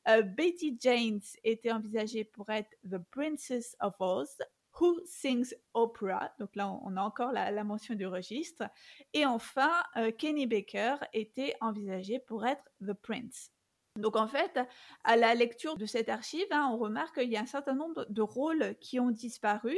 [0.09, 4.38] Euh, Betty James était envisagée pour être The Princess of Oz.
[4.80, 8.64] Who Sings Opera, donc là on a encore la, mention du registre.
[9.12, 13.52] Et enfin, euh, Kenny Baker était envisagé pour être The Prince.
[13.96, 14.60] Donc en fait,
[15.02, 18.06] à la lecture de cette archive, hein, on remarque qu'il y a un certain nombre
[18.08, 19.76] de rôles qui ont disparu,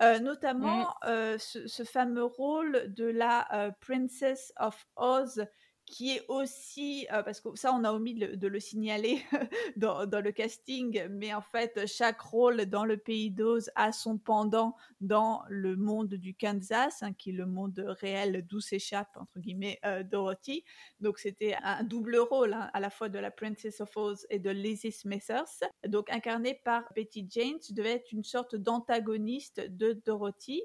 [0.00, 1.38] euh, notamment mmh.
[1.38, 5.44] ce, ce, fameux rôle de la Princess of Oz
[5.86, 9.22] qui est aussi, parce que ça on a omis de, le signaler
[9.76, 14.76] dans, le casting, mais en fait chaque rôle dans le pays d'Oz a son pendant
[15.00, 19.78] dans le monde du Kansas, hein, qui est le monde réel d'où s'échappe entre guillemets
[19.84, 20.64] euh, Dorothy.
[21.00, 24.40] Donc c'était un double rôle hein, à la fois de la Princess of Oz et
[24.40, 30.62] de Lizzie Smithers, donc incarné par Betty James, devait être une sorte d'antagoniste de Dorothy.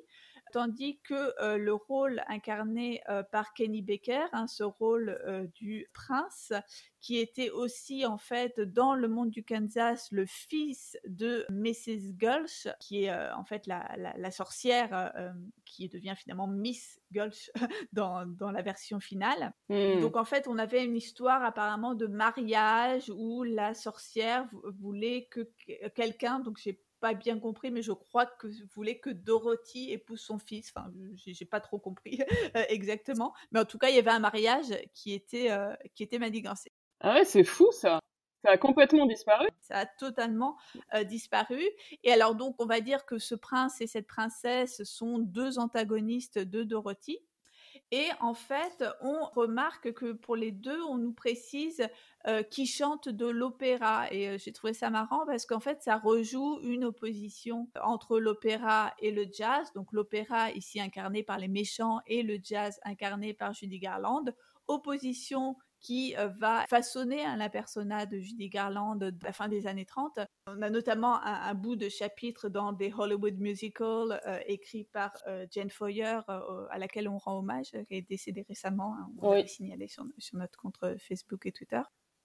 [0.51, 6.53] Tandis que le rôle incarné par Kenny Baker, hein, ce rôle du prince,
[6.99, 12.13] qui était aussi en fait dans le monde du Kansas le fils de Mrs.
[12.13, 15.13] Gulch, qui est en fait la, sorcière
[15.65, 17.51] qui devient finalement Miss Gulch
[17.93, 19.53] dans, dans la version finale.
[19.69, 20.01] Mmh.
[20.01, 24.47] Donc en fait, on avait une histoire apparemment de mariage où la sorcière
[24.79, 25.49] voulait que
[25.95, 30.39] quelqu'un, donc j'ai pas bien compris, mais je crois que voulait que Dorothy épouse son
[30.39, 30.71] fils.
[30.73, 30.89] Enfin,
[31.25, 32.21] j'ai pas trop compris
[32.55, 36.03] euh, exactement, mais en tout cas, il y avait un mariage qui était euh, qui
[36.03, 36.71] était manigancé.
[37.01, 37.99] Ah ouais, c'est fou ça.
[38.43, 39.47] Ça a complètement disparu.
[39.59, 40.57] Ça a totalement
[40.95, 41.61] euh, disparu.
[42.03, 46.39] Et alors donc, on va dire que ce prince et cette princesse sont deux antagonistes
[46.39, 47.19] de Dorothy.
[47.93, 51.85] Et en fait, on remarque que pour les deux, on nous précise
[52.25, 54.11] euh, qui chante de l'opéra.
[54.13, 58.93] Et euh, j'ai trouvé ça marrant parce qu'en fait, ça rejoue une opposition entre l'opéra
[58.99, 59.73] et le jazz.
[59.75, 64.33] Donc l'opéra ici incarné par les méchants et le jazz incarné par Judy Garland.
[64.67, 69.67] Opposition qui euh, va façonner hein, la persona de Judy Garland de la fin des
[69.67, 70.19] années 30.
[70.47, 75.13] On a notamment un, bout de chapitre dans des Hollywood Musicals écrit par
[75.51, 78.95] Jane Foyer, à laquelle on rend hommage, qui est décédée récemment.
[78.95, 81.81] Hein, on l'a signalé sur, sur, notre compte Facebook et Twitter.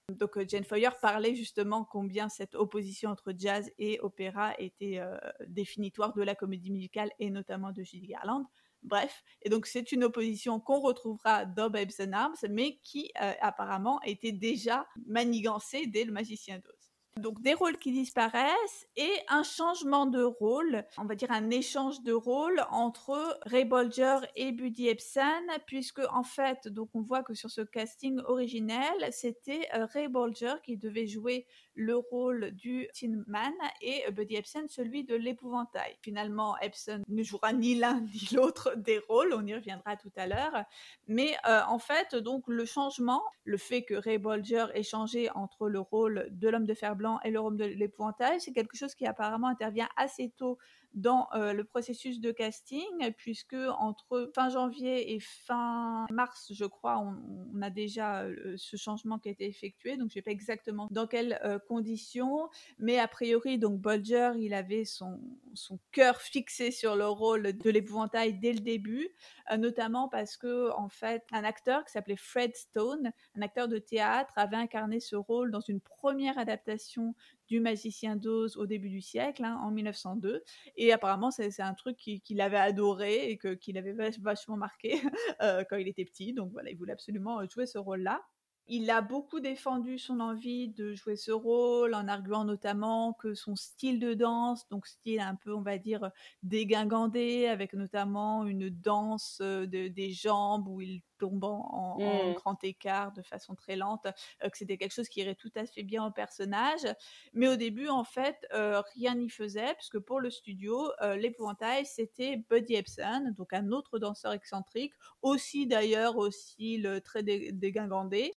[0.09, 5.17] Donc euh, Jane Foyer parlait justement combien cette opposition entre jazz et opéra était euh,
[5.47, 8.45] définitoire de la comédie musicale et notamment de Judy Garland.
[8.87, 13.33] Bref, et donc c'est une opposition qu'on retrouvera dans Babes and Arms, mais qui euh,
[13.41, 16.87] apparemment était déjà manigancée dès Le Magicien d'Oz.
[17.17, 22.01] Donc des rôles qui disparaissent et un changement de rôle, on va dire un échange
[22.03, 27.33] de rôle entre Ray Bolger et Buddy Ebsen, puisque en fait, donc on voit que
[27.33, 31.47] sur ce casting originel, c'était euh, Ray Bolger qui devait jouer
[31.77, 35.95] le rôle du Tin Man et Buddy Epson celui de l'épouvantail.
[36.01, 40.27] Finalement, Epson ne jouera ni l'un ni l'autre des rôles, on y reviendra tout à
[40.27, 40.63] l'heure.
[41.07, 45.69] Mais euh, en fait, donc le changement, le fait que Ray Bolger ait changé entre
[45.69, 48.95] le rôle de l'homme de fer blanc et le rôle de l'épouvantail, c'est quelque chose
[48.95, 50.57] qui apparemment intervient assez tôt
[50.97, 56.97] dans euh, le processus de casting, puisque entre fin janvier et fin mars, je crois,
[56.97, 59.91] on, a déjà euh, ce changement qui a été effectué.
[59.91, 64.31] Donc, je ne sais pas exactement dans quelles euh, conditions, mais a priori, donc Bolger,
[64.39, 65.19] il avait son,
[65.53, 69.09] son cœur fixé sur le rôle de l'épouvantail dès le début,
[69.57, 74.33] notamment parce que, en fait, un acteur qui s'appelait Fred Stone, un acteur de théâtre,
[74.35, 77.13] avait incarné ce rôle dans une première adaptation
[77.47, 80.43] du magicien d'Oz au début du siècle, hein, en 1902.
[80.75, 85.01] Et apparemment, c'est un truc qu'il avait adoré et qu'il avait vachement marqué
[85.41, 86.33] euh, quand il était petit.
[86.33, 88.21] Donc voilà, il voulait absolument jouer ce rôle-là.
[88.69, 93.55] Il a beaucoup défendu son envie de jouer ce rôle en arguant notamment que son
[93.55, 96.11] style de danse, donc style un peu, on va dire,
[96.43, 102.33] dégingandé, avec notamment une danse euh, de, des jambes où il tombe en, mmh.
[102.33, 104.05] grand écart de façon très lente,
[104.43, 106.87] euh, que c'était quelque chose qui irait tout à fait bien au personnage.
[107.33, 112.37] Mais au début, en fait, euh, rien n'y faisait, puisque pour le studio, l'épouvantail, c'était
[112.49, 118.33] Buddy Epson, donc un autre danseur excentrique, aussi d'ailleurs aussi le très dégingandé.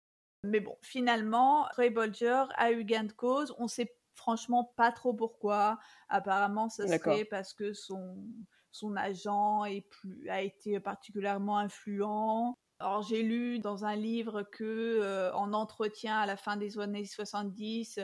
[0.43, 3.53] Mais bon, finalement, Ray Bolger a eu gain de cause.
[3.57, 5.79] On sait franchement pas trop pourquoi.
[6.09, 8.23] Apparemment, ce serait parce que son,
[8.71, 12.57] son agent est plus, a été particulièrement influent.
[12.79, 17.05] Alors j'ai lu dans un livre que euh, en entretien à la fin des années
[17.05, 17.99] 70,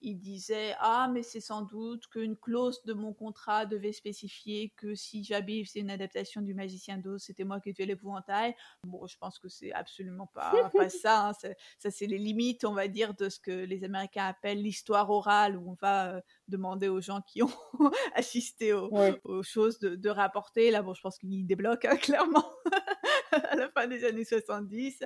[0.00, 4.94] il disait ah mais c'est sans doute qu'une clause de mon contrat devait spécifier que
[4.94, 9.06] si j'habille c'est une adaptation du Magicien d'Oz c'était moi qui ai fait l'épouvantail bon
[9.06, 11.32] je pense que c'est absolument pas pas ça hein.
[11.78, 15.56] ça c'est les limites on va dire de ce que les Américains appellent l'histoire orale
[15.56, 17.50] où on va euh, demander aux gens qui ont
[18.14, 20.70] assisté aux, choses de, rapporter.
[20.70, 22.48] Là bon je pense qu'ils débloquent hein, clairement
[23.50, 25.04] à la fin des années 70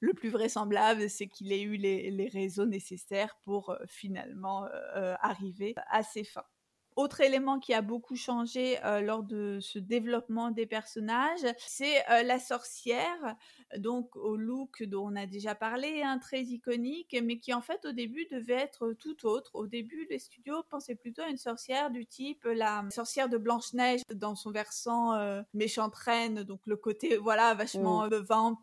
[0.00, 5.14] le plus vraisemblable c'est qu'il ait eu les, réseaux nécessaires pour euh, finalement euh, euh,
[5.20, 6.44] arriver à ses fins.
[6.98, 12.40] Autre élément qui a beaucoup changé euh, lors de ce développement des personnages, c'est la
[12.40, 13.36] sorcière
[13.76, 17.84] donc au look dont on a déjà parlé, hein, très iconique, mais qui en fait
[17.84, 19.50] au début devait être tout autre.
[19.54, 24.00] Au début, les studios pensaient plutôt à une sorcière du type la sorcière de Blanche-Neige
[24.14, 28.14] dans son versant euh, méchante reine, donc le côté voilà vachement mmh.
[28.16, 28.62] vamp,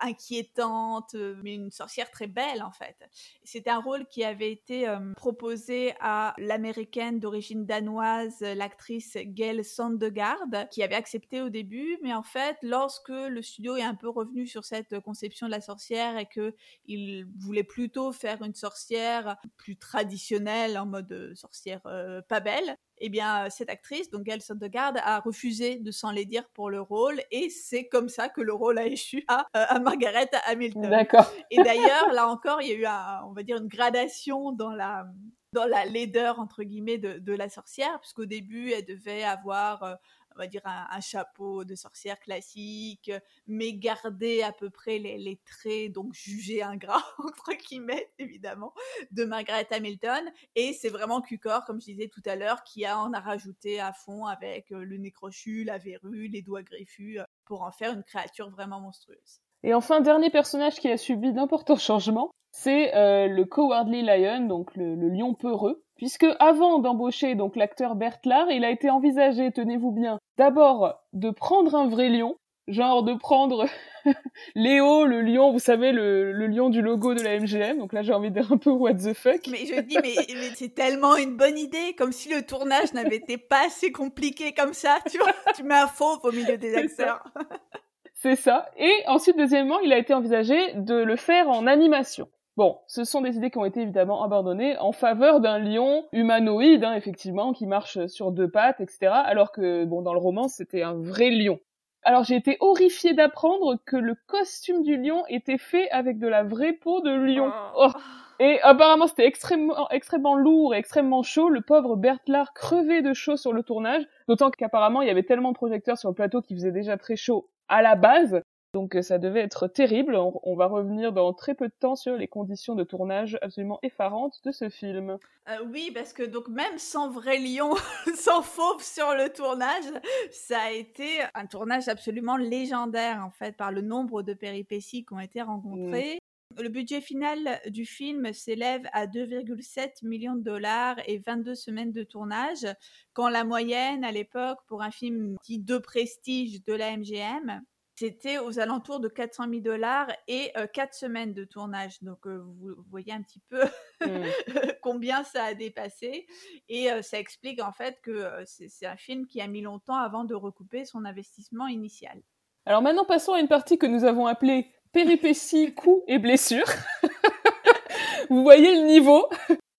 [0.00, 2.96] inquiétante, mais une sorcière très belle en fait.
[3.44, 4.86] C'était un rôle qui avait été
[5.16, 12.24] proposé à l'américaine d'origine danoise, l'actrice Gail Sandegard, qui avait accepté au début, mais en
[12.24, 16.26] fait lorsque le studio est un peu revenu sur cette conception de la sorcière et
[16.26, 16.54] que
[16.86, 21.82] il voulait plutôt faire une sorcière plus traditionnelle en mode sorcière
[22.28, 26.48] pas belle eh bien, cette actrice, donc Gail Sondergaard, a refusé de s'en les dire
[26.54, 30.30] pour le rôle, et c'est comme ça que le rôle a échu à, à Margaret
[30.46, 30.90] Hamilton.
[30.90, 31.30] D'accord.
[31.50, 32.86] Et d'ailleurs, là encore, il y a eu,
[33.26, 35.06] on va dire, une gradation dans la
[35.54, 39.96] dans la laideur entre guillemets de, de la sorcière, puisqu'au début elle devait avoir
[40.38, 43.10] on va dire un, chapeau de sorcière classique,
[43.48, 48.72] mais garder à peu près les, traits, donc jugés ingrats, entre guillemets, évidemment,
[49.10, 50.30] de Margaret Hamilton.
[50.54, 53.92] Et c'est vraiment Cucor, comme je disais tout à l'heure, qui en a rajouté à
[53.92, 57.92] fond avec euh, le nez crochu, la verrue, les doigts griffus, euh, pour en faire
[57.92, 59.40] une créature vraiment monstrueuse.
[59.64, 64.74] Et enfin, dernier personnage qui a subi d'importants changements, c'est euh, le Cowardly Lion, donc
[64.76, 70.18] le, lion peureux, puisque avant d'embaucher donc l'acteur Bert il a été envisagé, tenez-vous bien,
[70.38, 72.36] d'abord de prendre un vrai lion,
[72.68, 73.66] genre de prendre
[74.54, 77.78] Léo, le lion, vous savez, le, lion du logo de la MGM.
[77.78, 79.46] Donc là, j'ai envie de dire un peu what the fuck.
[79.48, 80.14] Mais je dis, mais,
[80.54, 84.72] c'est tellement une bonne idée, comme si le tournage n'avait été pas assez compliqué comme
[84.72, 85.32] ça, tu vois.
[85.54, 87.24] Tu mets un fauve au milieu des acteurs.
[88.20, 88.68] C'est ça.
[88.76, 92.28] Et ensuite, deuxièmement, il a été envisagé de le faire en animation.
[92.56, 96.82] Bon, ce sont des idées qui ont été évidemment abandonnées en faveur d'un lion humanoïde,
[96.82, 99.12] hein, effectivement, qui marche sur deux pattes, etc.
[99.12, 101.60] Alors que, bon, dans le roman, c'était un vrai lion.
[102.02, 106.42] Alors j'ai été horrifiée d'apprendre que le costume du lion était fait avec de la
[106.42, 107.52] vraie peau de lion.
[107.76, 107.86] Oh.
[107.86, 107.98] Oh.
[108.40, 111.48] Et apparemment c'était extrêmement, extrêmement lourd et extrêmement chaud.
[111.48, 115.50] Le pauvre Bertlar crevait de chaud sur le tournage, d'autant qu'apparemment il y avait tellement
[115.50, 118.42] de projecteurs sur le plateau qui faisait déjà très chaud à la base.
[118.74, 120.14] Donc euh, ça devait être terrible.
[120.16, 124.40] On, va revenir dans très peu de temps sur les conditions de tournage absolument effarantes
[124.44, 125.18] de ce film.
[125.48, 127.74] Euh, oui, parce que donc même sans vrai lion,
[128.14, 129.84] sans fauve sur le tournage,
[130.30, 135.14] ça a été un tournage absolument légendaire en fait par le nombre de péripéties qui
[135.14, 136.18] ont été rencontrées.
[136.56, 142.02] Le budget final du film s'élève à 2,7 millions de dollars et 22 semaines de
[142.02, 142.66] tournage,
[143.12, 147.62] quand la moyenne à l'époque pour un film dit de prestige de la MGM,
[147.94, 152.02] c'était aux alentours de 400 000 dollars et 4 semaines de tournage.
[152.02, 153.64] Donc vous voyez un petit peu
[154.00, 154.26] mmh.
[154.82, 156.26] combien ça a dépassé.
[156.68, 160.34] Et ça explique en fait que c'est un film qui a mis longtemps avant de
[160.34, 162.20] recouper son investissement initial.
[162.66, 166.68] Alors maintenant passons à une partie que nous avons appelée péripéties, coups et blessures.
[168.30, 169.28] Vous voyez le niveau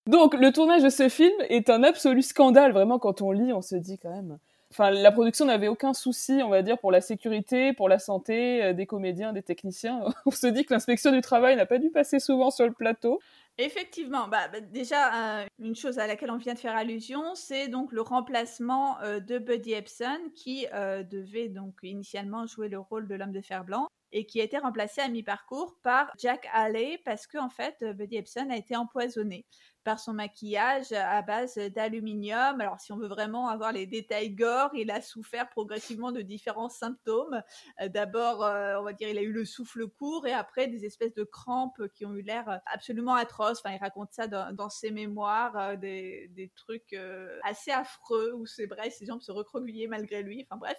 [0.06, 2.72] Donc, le tournage de ce film est un absolu scandale.
[2.72, 4.38] Vraiment, quand on lit, on se dit quand même.
[4.72, 8.62] Enfin, la production n'avait aucun souci, on va dire, pour la sécurité, pour la santé
[8.62, 10.04] euh, des comédiens, des techniciens.
[10.26, 13.18] On se dit que l'inspection du travail n'a pas dû passer souvent sur le plateau.
[13.58, 17.66] Effectivement, bah, bah déjà, euh, une chose à laquelle on vient de faire allusion, c'est
[17.66, 20.66] donc le remplacement euh, de Buddy Epson, qui
[21.10, 24.58] devait donc initialement jouer le rôle de l'homme de fer blanc et qui a été
[24.58, 29.46] remplacé à mi-parcours par Jack Haley parce qu'en en fait, Buddy Epson a été empoisonné
[29.84, 32.60] par son maquillage à base d'aluminium.
[32.60, 36.68] Alors, si on veut vraiment avoir les détails gore, il a souffert progressivement de différents
[36.68, 37.42] symptômes.
[37.80, 40.84] Euh, d'abord, euh, on va dire, il a eu le souffle court et après des
[40.84, 43.60] espèces de crampes qui ont eu l'air absolument atroces.
[43.64, 46.96] Enfin, il raconte ça dans, ses mémoires, euh, des, des, trucs
[47.42, 50.46] assez affreux où c'est vrai, ses jambes se recroquevillaient malgré lui.
[50.48, 50.78] Enfin bref,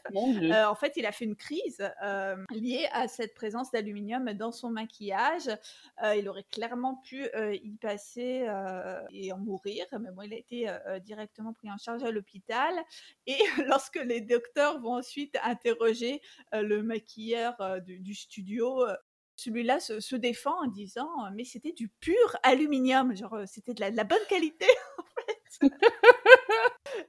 [0.68, 1.82] en fait, il a fait une crise
[2.52, 5.50] liée à cette présence d'aluminium dans son maquillage.
[6.16, 7.28] il aurait clairement pu
[7.64, 9.86] y passer euh, et en mourir.
[10.00, 12.74] Mais bon, il a été euh, euh, directement pris en charge à l'hôpital.
[13.28, 16.22] Et lorsque les docteurs vont ensuite interroger
[16.54, 18.84] le maquilleur du, studio,
[19.42, 24.04] celui-là se, défend en disant mais c'était du pur aluminium, genre c'était de, de la,
[24.04, 25.72] bonne qualité en fait.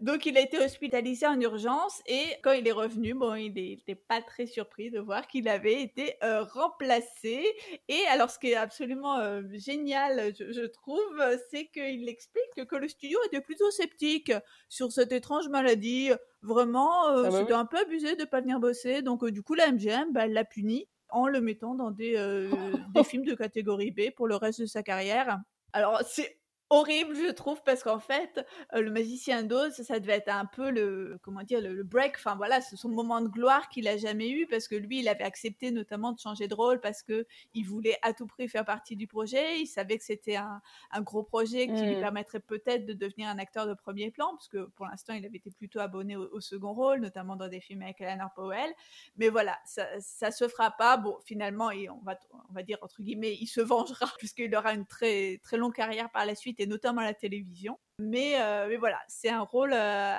[0.01, 3.95] Donc il a été hospitalisé en urgence et quand il est revenu, bon, il n'était
[3.95, 7.45] pas très surpris de voir qu'il avait été euh, remplacé.
[7.89, 12.89] Et alors ce qui est absolument euh, génial, je, trouve, c'est qu'il explique que le
[12.89, 14.33] studio était plutôt sceptique
[14.69, 16.11] sur cette étrange maladie.
[16.43, 19.03] Vraiment, euh, ah bah c'était un peu abusé de pas venir bosser.
[19.03, 22.15] Donc du coup, la MGM, bah, l'a puni en le mettant dans des,
[22.95, 25.41] des films de catégorie B pour le reste de sa carrière.
[25.73, 26.42] Alors, c'est
[26.73, 30.71] horrible, je trouve, parce qu'en fait, euh, le magicien d'Oz, ça devait être un peu
[30.71, 34.31] le, comment dire, le, break, enfin voilà, c'est son moment de gloire qu'il a jamais
[34.31, 37.65] eu, parce que lui, il avait accepté notamment de changer de rôle parce que il
[37.65, 40.63] voulait à tout prix faire partie du projet, il savait que c'était un,
[41.01, 42.01] gros projet qui lui mmh.
[42.01, 45.37] permettrait peut-être de devenir un acteur de premier plan, parce que pour l'instant, il avait
[45.37, 48.73] été plutôt abonné au, second rôle, notamment dans des films avec Eleanor Powell,
[49.17, 52.19] mais voilà, ça, ça se fera pas, bon, finalement, et on va,
[52.49, 56.11] on va dire, entre guillemets, il se vengera, puisqu'il aura une très, très longue carrière
[56.11, 57.79] par la suite, et notamment à la télévision.
[57.99, 60.17] Mais, euh, mais voilà, c'est un rôle, euh,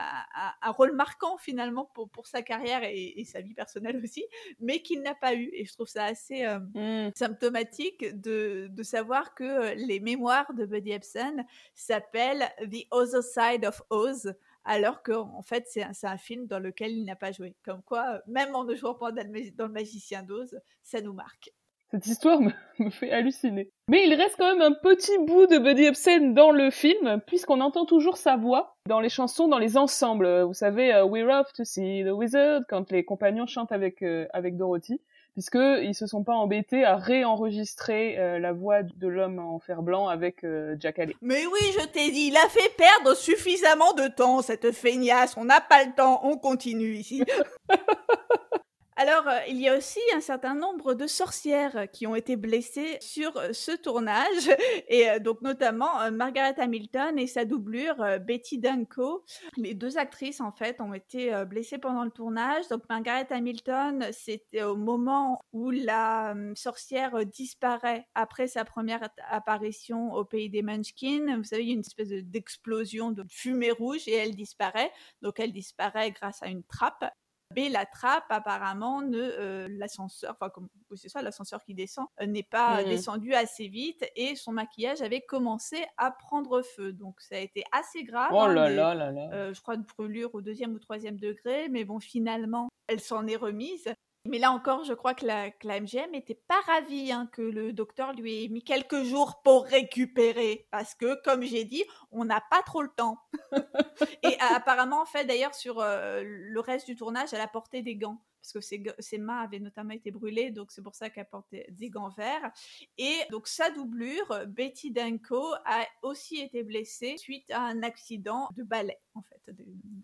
[0.61, 4.25] un, rôle marquant finalement pour, pour sa carrière et, sa vie personnelle aussi,
[4.59, 5.49] mais qu'il n'a pas eu.
[5.53, 7.11] Et je trouve ça assez euh, mmh.
[7.15, 13.81] symptomatique de, de, savoir que les mémoires de Buddy Epson s'appellent The Other Side of
[13.89, 14.33] Oz,
[14.65, 17.55] alors qu'en fait, c'est un, film dans lequel il n'a pas joué.
[17.63, 21.51] Comme quoi, même en ne jouant pas dans le, Magicien d'Oz, ça nous marque.
[21.93, 22.41] Cette histoire
[22.79, 23.69] me, fait halluciner.
[23.87, 27.61] Mais il reste quand même un petit bout de Buddy Ebsen dans le film, puisqu'on
[27.61, 30.41] entend toujours sa voix dans les chansons, dans les ensembles.
[30.41, 34.25] Vous savez, euh, We're off to see the wizard, quand les compagnons chantent avec, euh,
[34.33, 34.99] avec Dorothy
[35.33, 40.07] puisqu'ils se sont pas embêtés à réenregistrer euh, la voix de l'homme en fer blanc
[40.07, 41.15] avec euh, Jack Haley.
[41.21, 45.35] Mais oui, je t'ai dit, il a fait perdre suffisamment de temps, cette feignasse.
[45.35, 47.23] On n'a pas le temps, on continue ici.
[48.95, 52.97] Alors, euh, il y a aussi un certain nombre de sorcières qui ont été blessées
[53.01, 54.49] sur euh, ce tournage,
[54.87, 59.25] et euh, donc notamment Margaret Hamilton et sa doublure Betty Danko.
[59.57, 62.67] Les deux actrices, en fait, ont été blessées pendant le tournage.
[62.69, 70.25] Donc, Margaret Hamilton, c'était au moment où la sorcière disparaît après sa première apparition au
[70.25, 71.35] pays des Munchkins.
[71.37, 74.91] Vous savez, il y a une espèce d'explosion de fumée rouge et elle disparaît.
[75.21, 77.05] Donc, elle disparaît grâce à une trappe.
[77.53, 82.25] B la trappe apparemment ne euh, l'ascenseur enfin comme c'est ça l'ascenseur qui descend euh,
[82.25, 82.85] n'est pas mmh.
[82.85, 86.93] descendu assez vite et son maquillage avait commencé à prendre feu.
[86.93, 89.29] Donc ça a été assez grave oh hein, là là là là.
[89.33, 93.27] euh, je crois une brûlure au deuxième ou troisième degré mais bon finalement elle s'en
[93.27, 93.93] est remise
[94.25, 98.13] mais là encore, je crois que la, MGM n'était pas ravie hein, que le docteur
[98.13, 100.65] lui ait mis quelques jours pour récupérer.
[100.71, 103.17] Parce que, comme j'ai dit, on n'a pas trop le temps.
[104.23, 107.97] et apparemment, en fait, d'ailleurs, sur euh, le reste du tournage, elle a porté des
[107.97, 108.21] gants.
[108.41, 111.89] Parce que ses, mains avaient notamment été brûlées, donc c'est pour ça qu'elle portait des
[111.89, 112.51] gants verts.
[112.97, 118.63] Et donc sa doublure, Betty Danko, a aussi été blessée suite à un accident de
[118.63, 119.55] ballet, en fait.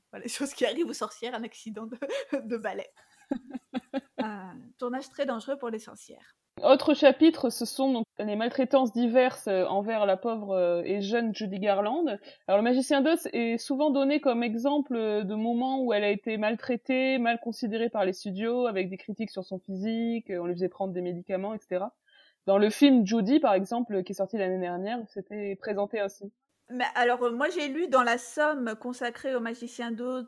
[0.10, 1.98] voilà, les choses qui arrivent aux sorcières, un accident de,
[2.48, 2.90] de ballet.
[4.18, 6.36] Un tournage très dangereux pour les sorcières.
[6.64, 11.34] Autre chapitre, ce sont donc les maltraitances diverses euh, envers la pauvre euh, et jeune
[11.34, 12.06] Judy Garland.
[12.48, 16.38] Alors le magicien d'Oz est souvent donné comme exemple de moments où elle a été
[16.38, 20.70] maltraitée, mal considérée par les studios, avec des critiques sur son physique, on lui faisait
[20.70, 21.86] prendre des médicaments, etc.
[22.46, 26.32] Dans le film Judy, par exemple, qui est sorti l'année dernière, c'était présenté ainsi.
[26.72, 30.28] Mais alors, euh, moi, j'ai lu dans la somme consacrée au magicien d'Oz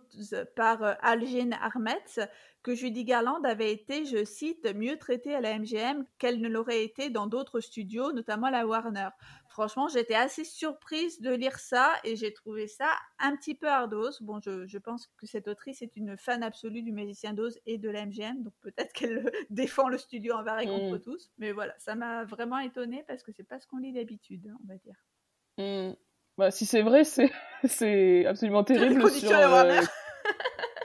[0.55, 2.19] par Algin Armetz
[2.63, 6.83] que Judy Garland avait été, je cite, mieux traitée à la MGM qu'elle ne l'aurait
[6.83, 9.09] été dans d'autres studios, notamment la Warner.
[9.49, 12.89] Franchement, j'étais assez surprise de lire ça et j'ai trouvé ça
[13.19, 14.11] un petit peu ardos.
[14.21, 17.89] Bon, je, pense que cette autrice est une fan absolue du Magicien d'Oz et de
[17.89, 21.01] la MGM, donc peut-être qu'elle défend le studio envers et contre mm.
[21.01, 21.31] tous.
[21.37, 24.57] Mais voilà, ça m'a vraiment étonnée parce que c'est pas ce qu'on lit d'habitude, hein,
[24.63, 24.95] on va dire.
[25.57, 25.95] Mm.
[26.37, 27.31] Bah, si c'est vrai, c'est
[28.25, 29.09] absolument terrible.
[29.09, 29.81] Sur, euh,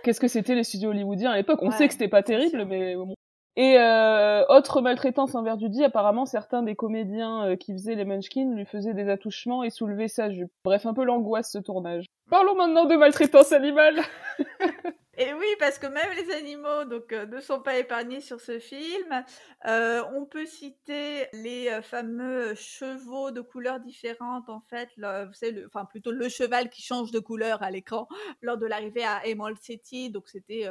[0.03, 1.61] qu'est-ce que c'était les studios hollywoodiens à l'époque?
[1.63, 3.15] On sait que c'était pas terrible, mais bon.
[3.59, 8.53] Et euh, autre maltraitance envers Judy, apparemment certains des comédiens euh, qui faisaient les Munchkins
[8.55, 10.51] lui faisaient des attouchements et soulevaient sa jupe.
[10.63, 12.05] Bref, un peu l'angoisse ce tournage.
[12.31, 14.01] Parlons maintenant de maltraitance animale.
[15.19, 16.69] Et oui, parce que même les animaux
[17.13, 19.25] euh, ne sont pas épargnés sur ce film.
[19.67, 25.65] Euh, on peut citer les euh, fameux chevaux de couleurs différentes, en fait, vous savez,
[25.67, 28.09] enfin plutôt le cheval qui change de couleur à l'écran
[28.43, 30.11] lors de l'arrivée à Emerald City.
[30.11, 30.67] Donc c'était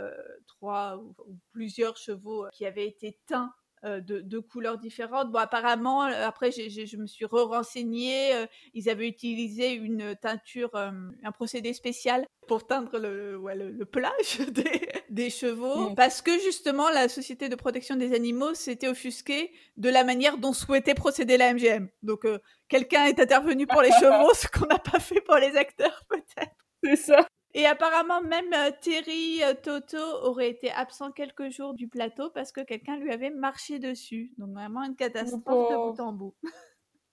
[0.47, 1.15] trois ou,
[1.51, 3.53] plusieurs chevaux qui avaient été teints
[3.85, 5.31] euh, de, couleurs différentes.
[5.31, 8.33] Bon, apparemment, euh, après, je me suis re-renseignée.
[8.33, 14.39] Euh, ils avaient utilisé une teinture, un procédé spécial pour teindre le, le, pelage
[15.09, 15.91] des, chevaux.
[15.91, 15.95] Mm.
[15.95, 20.53] Parce que justement, la Société de protection des animaux s'était offusquée de la manière dont
[20.53, 21.87] souhaitait procéder la MGM.
[22.01, 22.25] Donc,
[22.67, 26.55] quelqu'un est intervenu pour les chevaux, ce qu'on n'a pas fait pour les acteurs, peut-être.
[26.83, 27.27] C'est ça.
[27.57, 32.51] Et apparemment, même euh, Terry euh, Toto aurait été absent quelques jours du plateau parce
[32.51, 34.33] que quelqu'un lui avait marché dessus.
[34.37, 36.35] Donc vraiment une catastrophe de bout en bout.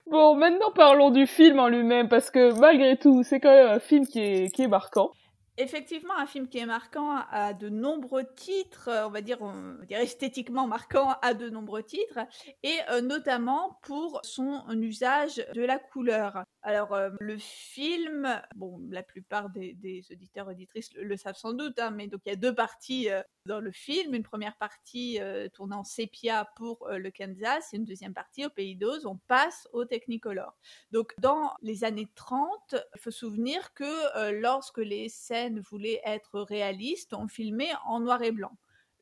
[0.05, 3.79] Bon, maintenant parlons du film en lui-même parce que malgré tout, c'est quand même un
[3.79, 5.13] film qui est, qui est marquant
[5.57, 9.85] effectivement un film qui est marquant à de nombreux titres, on va dire, on va
[9.85, 12.19] dire esthétiquement marquant à de nombreux titres,
[12.63, 16.43] et euh, notamment pour son usage de la couleur.
[16.65, 19.75] Alors euh, le film, bon, la plupart des,
[20.11, 23.21] auditeurs auditrices le, savent sans doute, hein, mais donc il y a deux parties euh,
[23.45, 25.19] dans le film, une première partie
[25.53, 29.05] tournée en sépia pour le Kansas, et une deuxième partie au Pays d'Oz.
[29.05, 30.55] On passe au Technicolor.
[30.91, 37.13] Donc dans les années 30, il faut souvenir que lorsque les scènes voulait être réaliste,
[37.13, 38.55] on filmait en noir et blanc.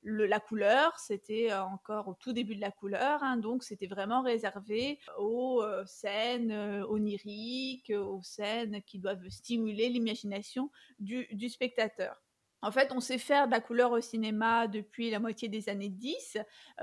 [0.04, 4.22] La couleur, c'était euh, encore au tout début de la couleur, hein, donc c'était vraiment
[4.22, 12.22] réservé aux euh, scènes euh, oniriques, aux scènes qui doivent stimuler l'imagination du, spectateur.
[12.64, 15.89] En fait, on sait faire de la couleur au cinéma depuis la moitié des années
[15.89, 16.38] 10.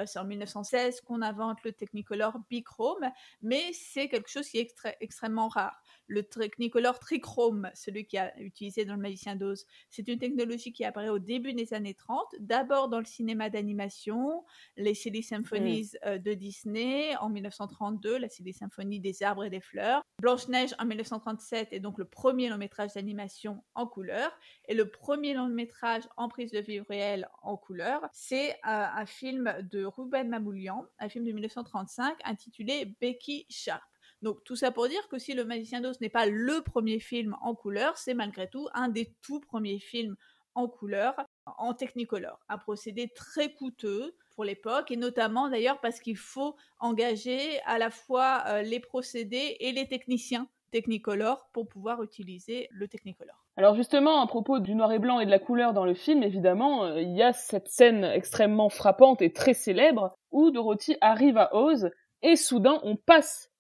[0.07, 3.09] c'est en 1916 qu'on invente le Technicolor Bichrome,
[3.43, 5.81] mais c'est quelque chose qui est extrêmement rare.
[6.09, 9.67] Le Technicolor trichrome, celui qui a utilisé dans le Magicien d'Oz.
[9.91, 14.45] C'est une technologie qui apparaît au début des années 30, d'abord dans le cinéma d'animation,
[14.77, 16.09] les Silly Symphonies mm.
[16.09, 20.03] euh, de Disney en 1932, la Silly Symphonie des arbres et des fleurs.
[20.21, 24.31] Blanche-Neige en 1937 est donc le premier long métrage d'animation en couleur.
[24.67, 29.07] Et le premier long métrage en prise de vue réelle en couleur, c'est euh, un
[29.07, 33.83] film de Ruben Mamoulian, un film de 1935 intitulé Becky Sharp.
[34.23, 37.37] Donc tout ça pour dire que si Le Magicien d'Oz n'est pas le premier film
[37.41, 40.17] en couleur, c'est malgré tout un des tout premiers films
[40.55, 41.15] en couleur,
[41.47, 42.41] en Technicolor.
[42.49, 47.91] Un procédé très coûteux pour l'époque, et notamment d'ailleurs parce qu'il faut engager à la
[47.91, 53.45] fois euh, les procédés et les techniciens Technicolor pour pouvoir utiliser le Technicolor.
[53.57, 56.23] Alors justement, à propos du noir et blanc et de la couleur dans le film,
[56.23, 61.39] évidemment, euh, il y a cette scène extrêmement frappante et très célèbre où Dorothy arrive
[61.39, 61.91] à Oz
[62.23, 63.51] et soudain on passe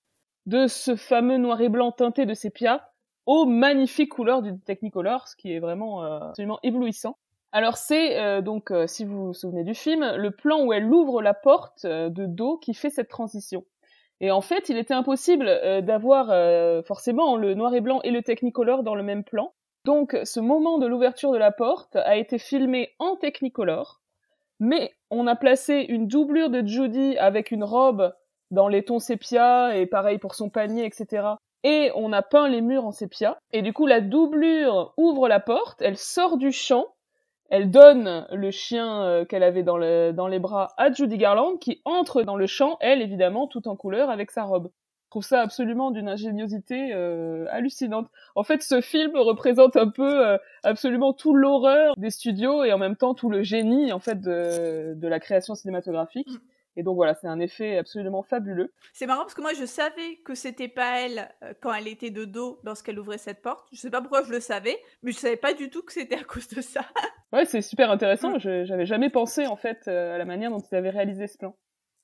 [0.49, 2.91] de ce fameux noir et blanc teinté de sépia
[3.27, 7.19] aux magnifiques couleurs du Technicolor, ce qui est vraiment euh, absolument éblouissant.
[7.53, 10.91] Alors c'est euh, donc, euh, si vous vous souvenez du film, le plan où elle
[10.91, 13.67] ouvre la porte de dos qui fait cette transition.
[14.21, 15.47] Et en fait, il était impossible
[15.85, 16.27] d'avoir
[16.85, 19.53] forcément le noir et blanc et le Technicolor dans le même plan.
[19.85, 24.01] Donc ce moment de l'ouverture de la porte a été filmé en Technicolor,
[24.59, 28.13] mais on a placé une doublure de Judy avec une robe
[28.51, 31.27] dans les tons sépia et pareil pour son panier, etc.
[31.65, 33.39] Et on a peint les murs en sépia.
[33.53, 36.87] Et du coup, la doublure ouvre la porte, elle sort du champ,
[37.51, 39.79] elle donne le chien euh, qu'elle avait dans,
[40.13, 43.77] dans les bras à Judy Garland, qui entre dans le champ, elle évidemment, tout en
[43.77, 44.71] couleur avec sa robe.
[45.07, 48.11] Je trouve ça absolument d'une ingéniosité euh, hallucinante.
[48.35, 52.79] En fait, ce film représente un peu euh, absolument tout l'horreur des studios et en
[52.79, 56.29] même temps tout le génie en fait de, de la création cinématographique.
[56.79, 58.73] Et donc voilà, c'est un effet absolument fabuleux.
[58.93, 62.11] C'est marrant parce que moi je savais que c'était pas elle euh, quand elle était
[62.11, 63.67] de dos lorsqu'elle ouvrait cette porte.
[63.73, 66.15] Je sais pas pourquoi je le savais, mais je savais pas du tout que c'était
[66.15, 66.83] à cause de ça.
[67.33, 68.37] ouais, c'est super intéressant.
[68.37, 68.39] Mm.
[68.39, 71.37] Je J'avais jamais pensé en fait euh, à la manière dont ils avaient réalisé ce
[71.37, 71.57] plan.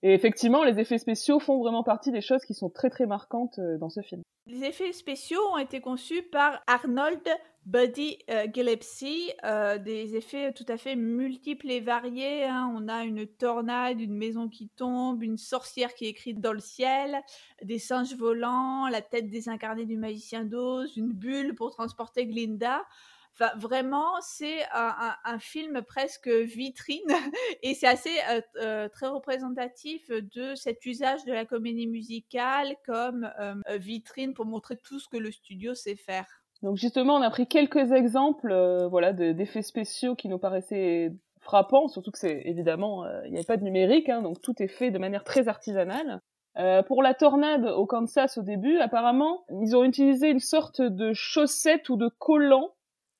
[0.02, 3.60] Et effectivement, les effets spéciaux font vraiment partie des choses qui sont très très marquantes
[3.60, 4.22] euh, dans ce film.
[4.46, 7.22] Les effets spéciaux ont été conçus par Arnold
[7.66, 12.44] Buddy euh, Gillespie, euh, des effets tout à fait multiples et variés.
[12.44, 12.70] Hein.
[12.76, 16.60] On a une tornade, une maison qui tombe, une sorcière qui est écrite dans le
[16.60, 17.22] ciel,
[17.62, 22.84] des singes volants, la tête désincarnée du magicien d'Oz, une bulle pour transporter Glinda.
[23.32, 27.00] Enfin, vraiment, c'est un, film presque vitrine
[27.62, 28.16] et c'est assez
[28.60, 33.28] euh, très représentatif de cet usage de la comédie musicale comme
[33.70, 36.43] vitrine pour montrer tout ce que le studio sait faire.
[36.64, 41.88] Donc justement, on a pris quelques exemples, euh, voilà, d'effets spéciaux qui nous paraissaient frappants,
[41.88, 44.68] surtout que c'est évidemment, euh, il n'y avait pas de numérique, hein, donc tout est
[44.68, 46.22] fait de manière très artisanale.
[46.56, 51.12] Euh, pour la tornade au Kansas au début, apparemment, ils ont utilisé une sorte de
[51.12, 52.70] chaussettes ou de collants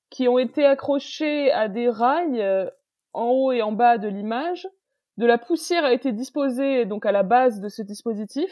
[0.09, 2.43] qui ont été accrochés à des rails
[3.13, 4.67] en haut et en bas de l'image.
[5.17, 8.49] De la poussière a été disposée donc à la base de ce dispositif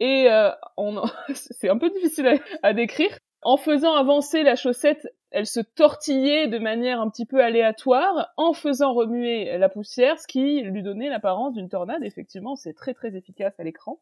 [0.00, 0.28] et
[1.34, 6.58] c'est un peu difficile à décrire en faisant avancer la chaussette, elle se tortillait de
[6.58, 11.54] manière un petit peu aléatoire en faisant remuer la poussière, ce qui lui donnait l'apparence
[11.54, 12.02] d'une tornade.
[12.02, 14.00] Effectivement, c'est très très efficace à l'écran.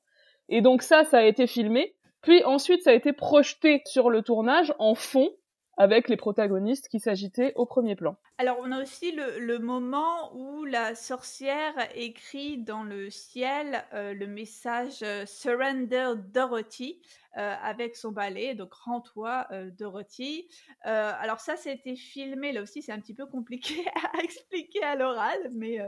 [0.48, 1.94] Et donc ça, ça a été filmé.
[2.22, 5.28] Puis ensuite, ça a été projeté sur le tournage en fond
[5.76, 8.16] avec les protagonistes qui s'agitaient au premier plan.
[8.38, 14.26] Alors on a aussi le, moment où la sorcière écrit dans le ciel euh, le
[14.26, 17.00] message euh, Surrender Dorothy.
[17.36, 20.48] Euh, avec son ballet, donc Rends-toi euh, Dorothy.
[20.86, 24.94] Euh, alors ça, c'était filmé, là aussi c'est un petit peu compliqué à expliquer à
[24.94, 25.80] l'oral, mais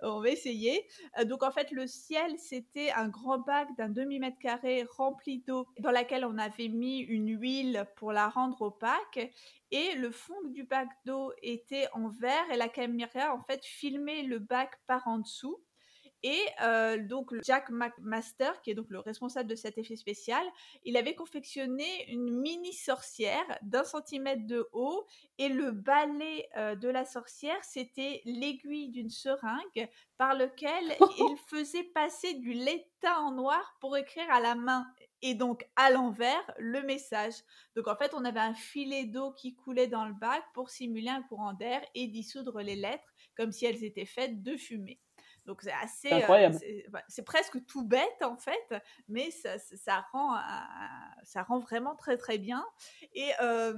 [0.00, 0.86] on va essayer.
[1.24, 5.90] donc en fait, le ciel, c'était un grand bac d'un demi-mètre carré rempli d'eau dans
[5.90, 9.32] laquelle on avait mis une huile pour la rendre opaque
[9.72, 14.22] et le fond du bac d'eau était en verre et la caméra en fait filmait
[14.22, 15.60] le bac par en dessous
[16.22, 20.44] et euh, donc Jack McMaster, qui est donc le responsable de cet effet spécial,
[20.84, 25.06] il avait confectionné une mini sorcière d'un centimètre de haut
[25.38, 30.84] et le balai euh, de la sorcière, c'était l'aiguille d'une seringue par lequel
[31.18, 34.86] il faisait passer du lait teint en noir pour écrire à la main
[35.22, 37.34] et donc à l'envers le message.
[37.76, 41.08] Donc en fait, on avait un filet d'eau qui coulait dans le bac pour simuler
[41.08, 45.00] un courant d'air et dissoudre les lettres comme si elles étaient faites de fumée.
[45.46, 46.56] Donc c'est assez, incroyable.
[47.08, 48.74] c'est presque tout bête en fait,
[49.08, 50.36] mais ça, ça, rend,
[51.24, 52.64] ça rend vraiment très très bien.
[53.14, 53.30] Et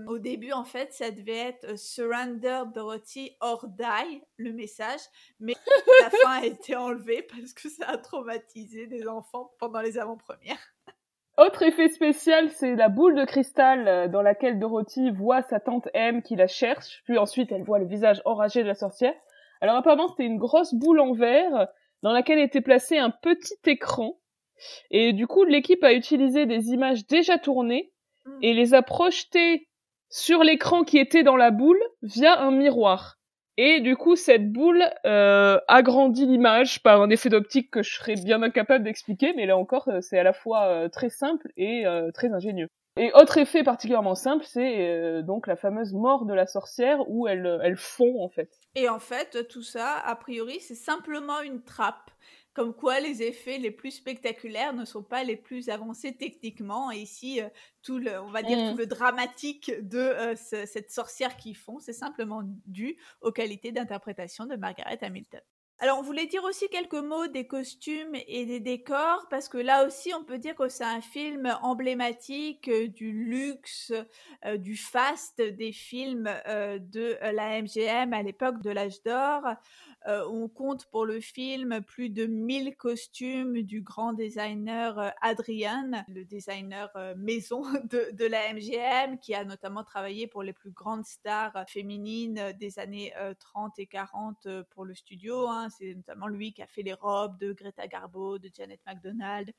[0.06, 5.00] au début en fait, ça devait être Surrender Dorothy or Die le message,
[5.40, 5.54] mais
[6.02, 10.74] la fin a été enlevée parce que ça a traumatisé des enfants pendant les avant-premières.
[11.36, 15.88] Autre effet spécial, c'est la boule de cristal euh, dans laquelle Dorothy voit sa tante
[15.92, 19.14] M qui la cherche, puis ensuite elle voit le visage enragé de la sorcière.
[19.60, 21.68] Alors apparemment c'était une grosse boule en verre
[22.02, 24.18] dans laquelle était placé un petit écran.
[24.90, 27.92] Et du coup l'équipe a utilisé des images déjà tournées
[28.42, 29.68] et les a projetées
[30.08, 33.18] sur l'écran qui était dans la boule via un miroir.
[33.56, 38.16] Et du coup, cette boule euh, agrandit l'image par un effet d'optique que je serais
[38.16, 41.86] bien incapable d'expliquer, mais là encore, euh, c'est à la fois euh, très simple et
[41.86, 42.68] euh, très ingénieux.
[42.96, 47.60] Et autre effet particulièrement simple, c'est donc la fameuse mort de la sorcière où elle,
[47.62, 48.48] elle fond en fait.
[48.76, 52.10] Et en fait, tout ça, a priori, c'est simplement une trappe
[52.54, 56.90] comme quoi les effets les plus spectaculaires ne sont pas les plus avancés techniquement.
[56.92, 57.48] Et ici, euh,
[57.82, 58.78] tout le, on va dire tout mmh.
[58.78, 64.54] le dramatique de euh, cette sorcière qui fond, c'est simplement dû aux qualités d'interprétation de
[64.54, 65.40] Margaret Hamilton.
[65.84, 69.86] Alors, on voulait dire aussi quelques mots des costumes et des décors, parce que là
[69.86, 73.92] aussi, on peut dire que c'est un film emblématique euh, du luxe,
[74.56, 79.42] du faste des films de la MGM à l'époque de l'âge d'or.
[80.06, 86.04] Euh, on compte pour le film plus de 1000 costumes du grand designer euh, Adrian,
[86.08, 91.06] le designer euh, maison de, la MGM, qui a notamment travaillé pour les plus grandes
[91.06, 95.48] stars féminines des années 30 et 40 pour le studio.
[95.48, 95.68] Hein.
[95.70, 99.52] C'est notamment lui qui a fait les robes de Greta Garbo, de Janet MacDonald,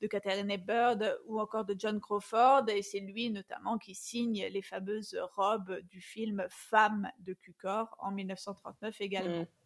[0.00, 2.68] de Catherine Hepburn ou encore de John Crawford.
[2.68, 8.10] Et c'est lui notamment qui signe les fameuses robes du film Femme de Cucor en
[8.10, 9.42] 1939 également.
[9.42, 9.61] Mmh.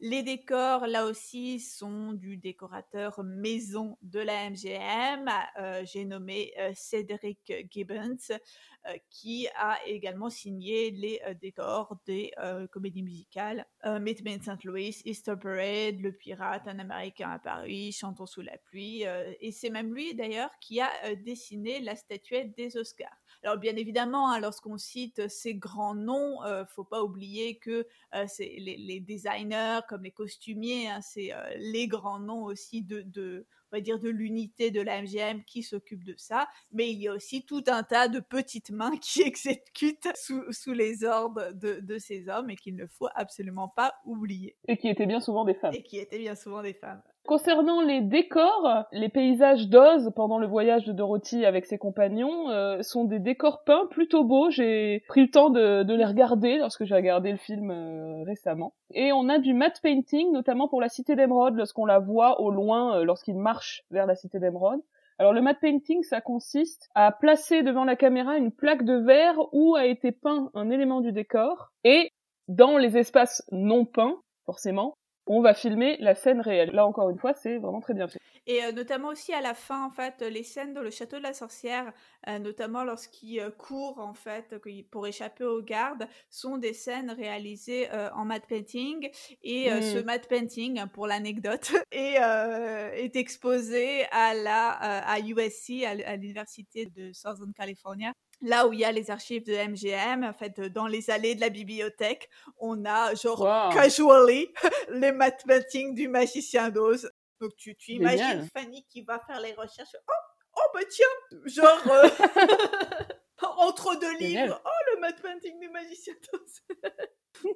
[0.00, 5.30] Les décors, là aussi, sont du décorateur maison de la MGM.
[5.58, 12.32] Euh, j'ai nommé euh, Cédric Gibbons, euh, qui a également signé les décors des
[12.70, 14.64] comédies musicales Meet Me in St.
[14.64, 19.04] Louis, Easter Parade, Le Pirate, Un Américain à Paris, Chantons sous la pluie.
[19.40, 23.16] et c'est même lui, d'ailleurs, qui a dessiné la statuette des Oscars.
[23.44, 28.24] Alors bien évidemment, hein, lorsqu'on cite ces grands noms, euh, faut pas oublier que euh,
[28.26, 33.46] c'est les, designers comme les costumiers, hein, c'est euh, les grands noms aussi de, de
[33.70, 37.08] on va dire de l'unité de la MGM qui s'occupe de ça, mais il y
[37.08, 41.98] a aussi tout un tas de petites mains qui exécutent sous, les ordres de, de,
[41.98, 44.56] ces hommes et qu'il ne faut absolument pas oublier.
[44.68, 45.74] Et qui étaient bien souvent des femmes.
[45.74, 47.02] Et qui étaient bien souvent des femmes.
[47.26, 52.82] Concernant les décors, les paysages d'Oz pendant le voyage de Dorothy avec ses compagnons euh,
[52.82, 54.50] sont des décors peints plutôt beaux.
[54.50, 58.74] J'ai pris le temps de, les regarder lorsque j'ai regardé le film euh, récemment.
[58.92, 62.50] Et on a du matte painting, notamment pour la cité d'Emeraude, lorsqu'on la voit au
[62.50, 64.80] loin euh, lorsqu'il marche vers la cité d'Emeraude.
[65.18, 69.38] Alors le matte painting, ça consiste à placer devant la caméra une plaque de verre
[69.52, 72.10] où a été peint un élément du décor et
[72.48, 74.96] dans les espaces non peints, forcément,
[75.26, 76.70] on va filmer la scène réelle.
[76.72, 78.20] Là encore une fois, c'est vraiment très bien fait.
[78.46, 81.22] Et euh, notamment aussi à la fin, en fait, les scènes dans le château de
[81.22, 81.92] la sorcière,
[82.28, 84.54] euh, notamment lorsqu'il euh, court en fait
[84.90, 89.10] pour échapper aux gardes, sont des scènes réalisées en matte painting.
[89.42, 90.04] Et ce mm.
[90.04, 97.52] matte painting, pour l'anecdote, est, est exposé à la à USC, à l'université de Southern
[97.54, 98.12] California,
[98.42, 101.40] là où il y a les archives de MGM, en fait, dans les allées de
[101.40, 102.28] la bibliothèque,
[102.58, 104.48] on a genre casually
[104.90, 107.10] les mathématiques du magicien d'Oz.
[107.40, 109.96] Donc tu, tu imagines Fanny qui va faire les recherches.
[110.08, 110.12] Oh,
[110.56, 112.08] oh bah tiens, genre euh,
[113.58, 114.60] entre deux livres.
[114.64, 116.62] Oh le mathématique du magicien d'Oz.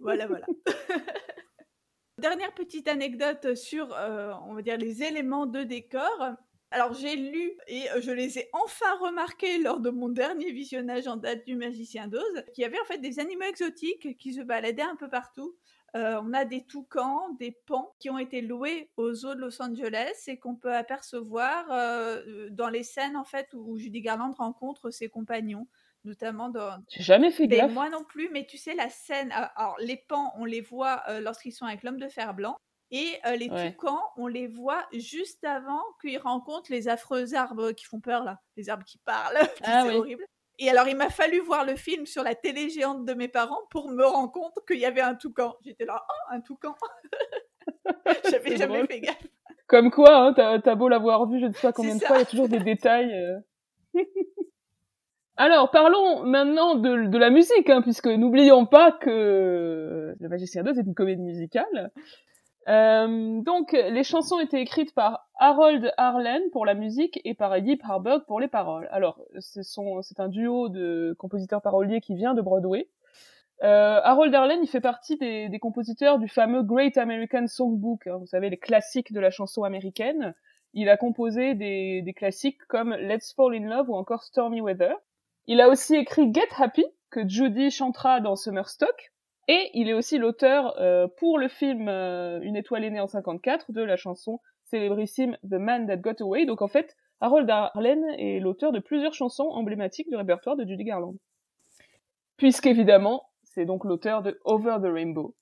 [0.00, 0.46] voilà, voilà.
[2.18, 6.32] Dernière petite anecdote sur, euh, on va dire, les éléments de décor.
[6.70, 11.06] Alors j'ai lu et euh, je les ai enfin remarqués lors de mon dernier visionnage
[11.06, 14.42] en date du Magicien d'Oz, qu'il y avait en fait des animaux exotiques qui se
[14.42, 15.56] baladaient un peu partout.
[15.96, 19.62] Euh, on a des toucans, des pans qui ont été loués aux zoos de Los
[19.62, 24.90] Angeles et qu'on peut apercevoir euh, dans les scènes en fait où Judy Garland rencontre
[24.90, 25.66] ses compagnons
[26.04, 26.82] notamment dans.
[26.88, 27.72] J'ai jamais fait ben, gaffe.
[27.72, 29.32] moi non plus, mais tu sais la scène.
[29.32, 32.56] Alors les pans, on les voit lorsqu'ils sont avec l'homme de fer blanc.
[32.90, 37.84] Et euh, les toucans, on les voit juste avant qu'ils rencontrent les affreux arbres qui
[37.84, 38.40] font peur, là.
[38.56, 39.36] Les arbres qui parlent.
[39.62, 40.24] Ah c'est horrible.
[40.60, 43.60] Et alors, il m'a fallu voir le film sur la télé géante de mes parents
[43.70, 45.54] pour me rendre compte qu'il y avait un toucan.
[45.64, 46.74] J'étais là, oh, un toucan
[48.30, 49.26] J'avais jamais fait gaffe.
[49.66, 52.20] Comme quoi, hein, t'as, beau l'avoir vu je ne sais pas combien de fois, il
[52.20, 53.12] y a toujours des détails.
[53.12, 54.02] Euh.
[55.36, 60.78] Alors, parlons maintenant de, de la musique, hein, puisque n'oublions pas que Le Magicien 2
[60.78, 61.92] est une comédie musicale.
[62.68, 67.82] Euh, donc, les chansons étaient écrites par Harold Arlen pour la musique et par Yip
[67.82, 68.88] Harburg pour les paroles.
[68.92, 72.88] Alors, c'est un duo de compositeurs paroliers qui vient de Broadway.
[73.62, 78.16] Euh, Harold Arlen, il fait partie des, des, compositeurs du fameux Great American Songbook, hein,
[78.18, 80.34] vous savez, les classiques de la chanson américaine.
[80.74, 84.94] Il a composé des, des classiques comme Let's Fall in Love ou encore Stormy Weather.
[85.46, 89.12] Il a aussi écrit Get Happy, que Judy chantera dans Summer Stock.
[89.48, 93.06] Et il est aussi l'auteur euh, pour le film euh, Une étoile est née en
[93.06, 96.44] 54 de la chanson célébrissime The Man That Got Away.
[96.44, 100.84] Donc en fait, Harold Arlen est l'auteur de plusieurs chansons emblématiques du répertoire de Judy
[100.84, 101.14] Garland.
[102.36, 105.34] Puisqu'évidemment, c'est donc l'auteur de Over the Rainbow,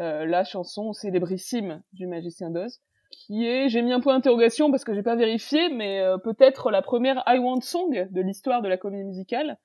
[0.00, 2.80] euh, la chanson célébrissime du magicien d'Oz,
[3.10, 6.80] qui est, j'ai mis un point d'interrogation parce que j'ai pas vérifié, mais peut-être la
[6.80, 9.58] première I Want Song de l'histoire de la comédie musicale,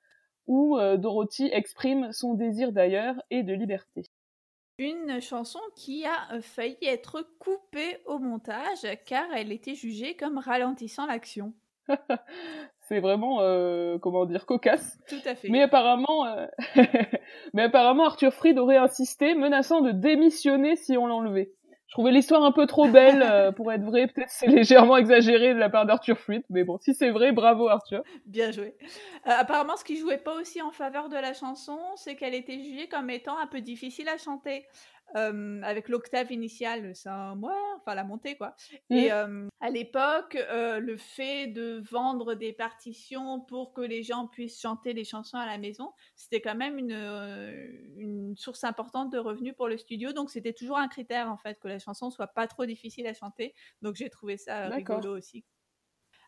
[0.48, 4.02] où euh, Dorothy exprime son désir d'ailleurs et de liberté.
[4.78, 11.06] Une chanson qui a failli être coupée au montage car elle était jugée comme ralentissant
[11.06, 11.52] l'action.
[12.88, 14.98] c'est vraiment euh, comment dire cocasse.
[15.08, 15.48] Tout à fait.
[15.48, 16.46] Mais apparemment, euh,
[17.54, 21.52] mais apparemment Arthur Fried aurait insisté, menaçant de démissionner si on l'enlevait.
[21.88, 24.06] Je trouvais l'histoire un peu trop belle euh, pour être vraie.
[24.06, 27.68] Peut-être c'est légèrement exagéré de la part d'Arthur Fried, mais bon, si c'est vrai, bravo
[27.68, 28.02] Arthur.
[28.26, 28.76] Bien joué.
[29.24, 32.88] apparemment, ce qui jouait pas aussi en faveur de la chanson, c'est qu'elle était jugée
[32.88, 34.66] comme étant un peu difficile à chanter
[35.14, 37.38] avec l'octave initiale, c'est un
[37.76, 38.54] enfin la montée quoi.
[38.90, 39.48] Et mmh.
[39.60, 45.04] à l'époque, le fait de vendre des partitions pour que les gens puissent chanter les
[45.04, 46.92] chansons à la maison, c'était quand même une,
[47.96, 50.12] une source importante de revenus pour le studio.
[50.12, 53.14] Donc c'était toujours un critère en fait que la chanson soit pas trop difficile à
[53.14, 53.54] chanter.
[53.82, 55.44] Donc j'ai trouvé ça rigolo aussi.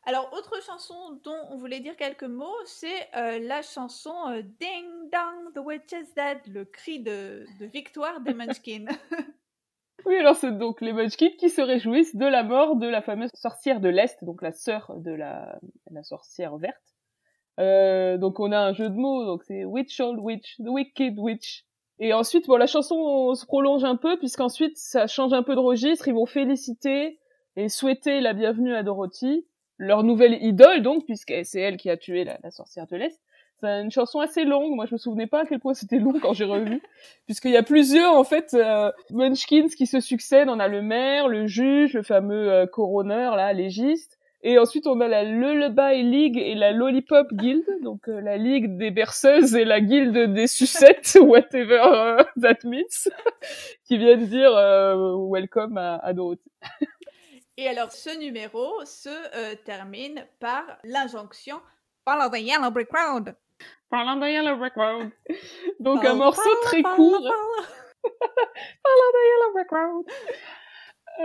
[0.05, 5.11] Alors, autre chanson dont on voulait dire quelques mots, c'est euh, la chanson euh, Ding
[5.13, 8.87] Dong, The Witch is Dead, le cri de, victoire des Munchkins.
[10.07, 13.31] oui, alors c'est donc les Munchkins qui se réjouissent de la mort de la fameuse
[13.35, 15.61] sorcière de l'Est, donc la sœur de la,
[16.03, 16.77] sorcière verte.
[17.59, 21.19] Euh, donc on a un jeu de mots, donc c'est Witch Old Witch, The Wicked
[21.19, 21.67] Witch.
[21.99, 25.61] Et ensuite, bon, la chanson se prolonge un peu, puisqu'ensuite ça change un peu de
[25.61, 27.21] registre, ils vont féliciter
[27.57, 29.45] et souhaiter la bienvenue à Dorothy
[29.81, 33.19] leur nouvelle idole, donc, puisque c'est elle qui a tué la, sorcière de l'Est.
[33.61, 34.75] C'est une chanson assez longue.
[34.75, 36.83] Moi, je me souvenais pas à quel point c'était long quand j'ai revu,
[37.27, 40.49] puisqu'il y a plusieurs en fait euh, Munchkins qui se succèdent.
[40.51, 45.01] On a le maire, le juge, le fameux euh, coroner là, légiste, et ensuite on
[45.01, 49.65] a la Lullaby League et la Lollipop Guild, donc euh, la ligue des berceuses et
[49.65, 53.09] la guilde des sucettes, whatever that means,
[53.85, 54.53] qui viennent dire
[55.31, 56.51] welcome à, à Dorothy.
[57.61, 61.61] Et alors, ce numéro se euh, termine par l'injonction
[62.09, 63.35] Follow the Yellow Brick Road.
[63.91, 65.11] Follow the Yellow Brick Road.
[65.79, 67.21] Donc, un morceau très court.
[67.21, 70.07] follow the Yellow Brick Road.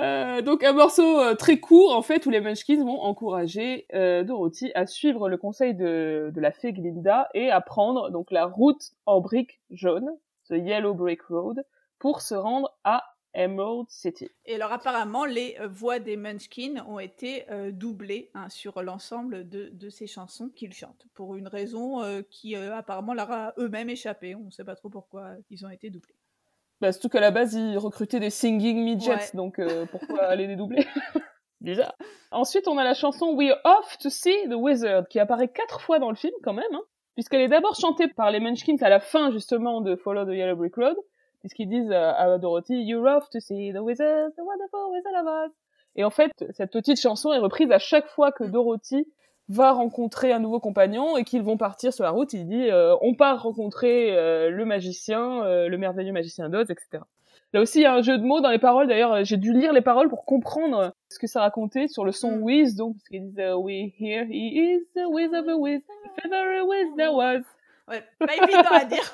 [0.01, 4.73] Euh, donc un morceau euh, très court en fait où les Munchkins vont encourager Dorothy
[4.75, 8.91] à suivre le conseil de, de la fée Glinda et à prendre donc la route
[9.05, 10.09] en brique jaune,
[10.49, 11.63] the Yellow Brick Road,
[11.97, 14.29] pour se rendre à Emerald City.
[14.45, 19.47] Et alors apparemment, les euh, voix des Munchkins ont été euh, doublées hein, sur l'ensemble
[19.47, 23.89] de, de, ces chansons qu'ils chantent, pour une raison euh, qui apparemment leur a eux-mêmes
[23.89, 24.35] échappé.
[24.35, 26.15] On ne sait pas trop pourquoi ils ont été doublés.
[26.81, 29.61] Bah, surtout qu'à la base, ils recrutaient des singing midgets, donc
[29.91, 30.85] pourquoi aller les doubler?
[31.61, 31.95] Bizarre.
[32.31, 35.99] Ensuite, on a la chanson We're Off to See the Wizard, qui apparaît quatre fois
[35.99, 36.83] dans le film quand même, hein,
[37.15, 40.57] puisqu'elle est d'abord chantée par les Munchkins à la fin justement de Follow the Yellow
[40.57, 40.97] Brick Road,
[41.45, 45.51] puisqu'ils disent à Dorothy You're off to see the wizard, the wonderful wizard of Oz.
[45.95, 49.07] Et en fait, cette petite chanson est reprise à chaque fois que Dorothy
[49.47, 52.33] va rencontrer un nouveau compagnon et qu'ils vont partir sur la route.
[52.33, 57.03] Il dit euh, on part rencontrer euh, le magicien, euh, le merveilleux magicien d'Oz, etc.
[57.53, 58.87] Là aussi, il y a un jeu de mots dans les paroles.
[58.87, 62.37] D'ailleurs, j'ai dû lire les paroles pour comprendre ce que ça racontait sur le son
[62.37, 62.41] mm.
[62.41, 62.75] Wiz.
[62.75, 65.51] Donc, parce qu'ils disent We hear he is the Wiz of a
[66.25, 67.43] ever a Wiz there was.
[67.87, 69.13] Ouais, pas évident à dire.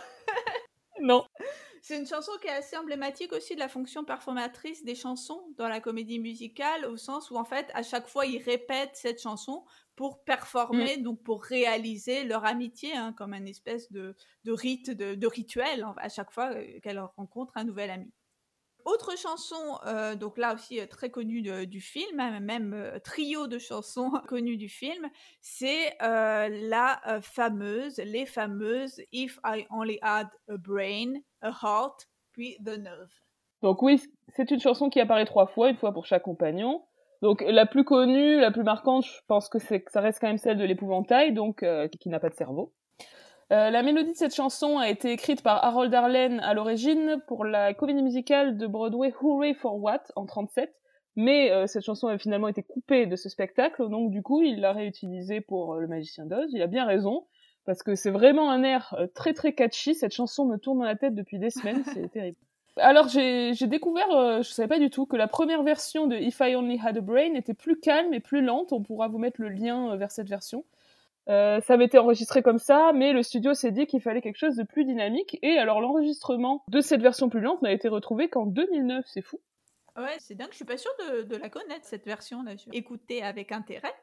[1.02, 1.26] non.
[1.82, 5.68] C'est une chanson qui est assez emblématique aussi de la fonction performatrice des chansons dans
[5.68, 9.66] la comédie musicale, au sens où en fait, à chaque fois, ils répètent cette chanson
[9.96, 11.04] pour performer, mm.
[11.04, 14.16] donc pour réaliser leur amitié, hein, comme un espèce de,
[14.46, 18.12] rite, de, rituel, à chaque fois euh, qu'elle rencontre un nouvel ami.
[18.86, 23.60] Autre chanson, euh, donc là aussi euh, très connue du film, hein, même trio de
[23.60, 25.08] chansons connues du film,
[25.40, 32.78] c'est la fameuse, les fameuses If I Only Had a Brain, a Heart, puis The
[32.78, 33.12] Nerve.
[33.62, 34.02] Donc oui,
[34.36, 36.84] c'est une chanson qui apparaît trois fois, une fois pour chaque compagnon.
[37.22, 40.58] Donc la plus connue, la plus marquante, je pense que, ça reste quand même celle
[40.58, 42.74] de l'épouvantail, donc euh, qui n'a pas de cerveau.
[43.52, 47.44] Euh, la mélodie de cette chanson a été écrite par Harold Arlen à l'origine pour
[47.44, 50.74] la comédie musicale de Broadway Hooray for What en 37,
[51.18, 54.62] mais euh, cette chanson a finalement été coupée de ce spectacle, donc du coup il
[54.62, 56.50] l'a réutilisée pour Le Magicien d'Oz.
[56.54, 57.26] Il a bien raison
[57.66, 59.96] parce que c'est vraiment un air euh, très très catchy.
[59.96, 62.38] Cette chanson me tourne dans la tête depuis des semaines, c'est terrible.
[62.78, 66.40] Alors j'ai découvert, euh, je savais pas du tout, que la première version de If
[66.40, 68.72] I Only Had a Brain était plus calme et plus lente.
[68.72, 70.64] On pourra vous mettre le lien euh, vers cette version.
[71.32, 74.38] Euh, ça avait été enregistré comme ça, mais le studio s'est dit qu'il fallait quelque
[74.38, 75.40] chose de plus dynamique.
[75.42, 79.40] Et alors l'enregistrement de cette version plus lente n'a été retrouvé qu'en 2009, c'est fou.
[79.98, 82.52] Ouais, c'est dingue, je suis pas sûre de, de la connaître cette version là.
[82.74, 83.94] Écoutez avec intérêt.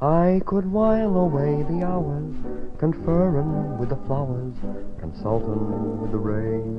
[0.00, 2.34] I could while away the hours,
[2.78, 4.54] conferring with the flowers,
[5.00, 6.78] consulting with the rain.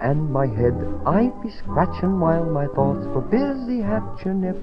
[0.00, 0.74] And my head
[1.06, 4.56] I'd be scratching while my thoughts were busy hatching if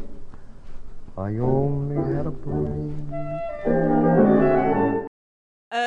[1.18, 3.12] I only had a brain.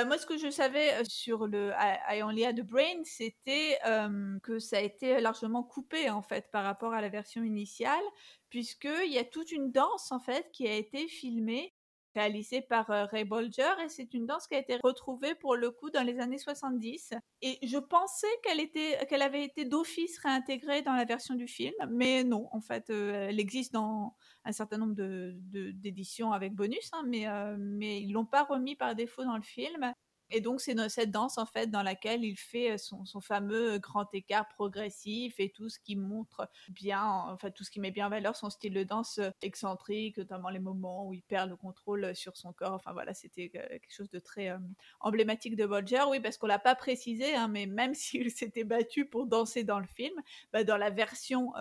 [0.06, 1.72] Moi, ce que je savais euh, sur le
[2.08, 6.50] I Only Had a Brain, c'était euh, que ça a été largement coupé en fait
[6.52, 8.04] par rapport à la version initiale,
[8.48, 11.73] puisqu'il y a toute une danse en fait qui a été filmée
[12.14, 15.90] réalisée par Ray Bolger et c'est une danse qui a été retrouvée pour le coup
[15.90, 21.34] dans les années 70 et je pensais qu'elle avait été d'office réintégrée dans la version
[21.34, 26.90] du film mais non en fait elle existe dans un certain nombre d'éditions avec bonus
[26.92, 27.26] hein, mais
[27.58, 29.92] mais ils l'ont pas remis par défaut dans le film
[30.30, 34.48] et donc, c'est cette danse, en fait, dans laquelle il fait son, fameux grand écart
[34.48, 38.36] progressif et tout ce qui montre bien, enfin, tout ce qui met bien en valeur
[38.36, 42.52] son style de danse excentrique, notamment les moments où il perd le contrôle sur son
[42.52, 42.72] corps.
[42.72, 44.52] Enfin, voilà, c'était quelque chose de très
[45.00, 46.04] emblématique de Bolger.
[46.08, 49.78] Oui, parce qu'on l'a pas précisé, hein, mais même s'il s'était battu pour danser dans
[49.78, 50.14] le film,
[50.52, 51.52] bah, dans la version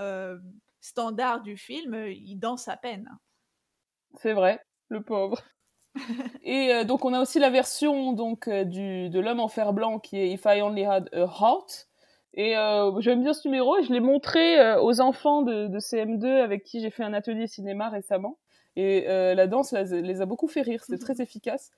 [0.81, 3.09] standard du film, il danse à peine.
[4.15, 4.59] C'est vrai,
[4.89, 5.41] le pauvre.
[6.43, 9.73] et euh, donc on a aussi la version donc euh, du de l'homme en fer
[9.73, 11.87] blanc qui est If I Only Had a Heart.
[12.35, 16.25] Et euh, j'aime bien ce numéro et je l'ai montré aux enfants de, de, CM2
[16.25, 18.39] avec qui j'ai fait un atelier cinéma récemment.
[18.75, 21.69] Et la danse les a beaucoup fait rire, c'est très efficace.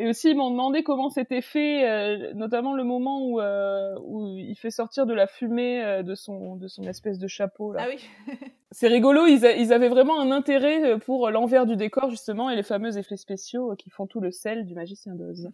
[0.00, 4.36] Et aussi, ils m'ont demandé comment c'était fait, euh, notamment le moment où, euh, où
[4.36, 7.72] il fait sortir de la fumée euh, de, son, de son espèce de chapeau.
[7.72, 7.84] Là.
[7.84, 8.04] Ah oui
[8.72, 12.64] C'est rigolo, ils, ils, avaient vraiment un intérêt pour l'envers du décor, justement, et les
[12.64, 15.48] fameux effets spéciaux qui font tout le sel du magicien d'Oz.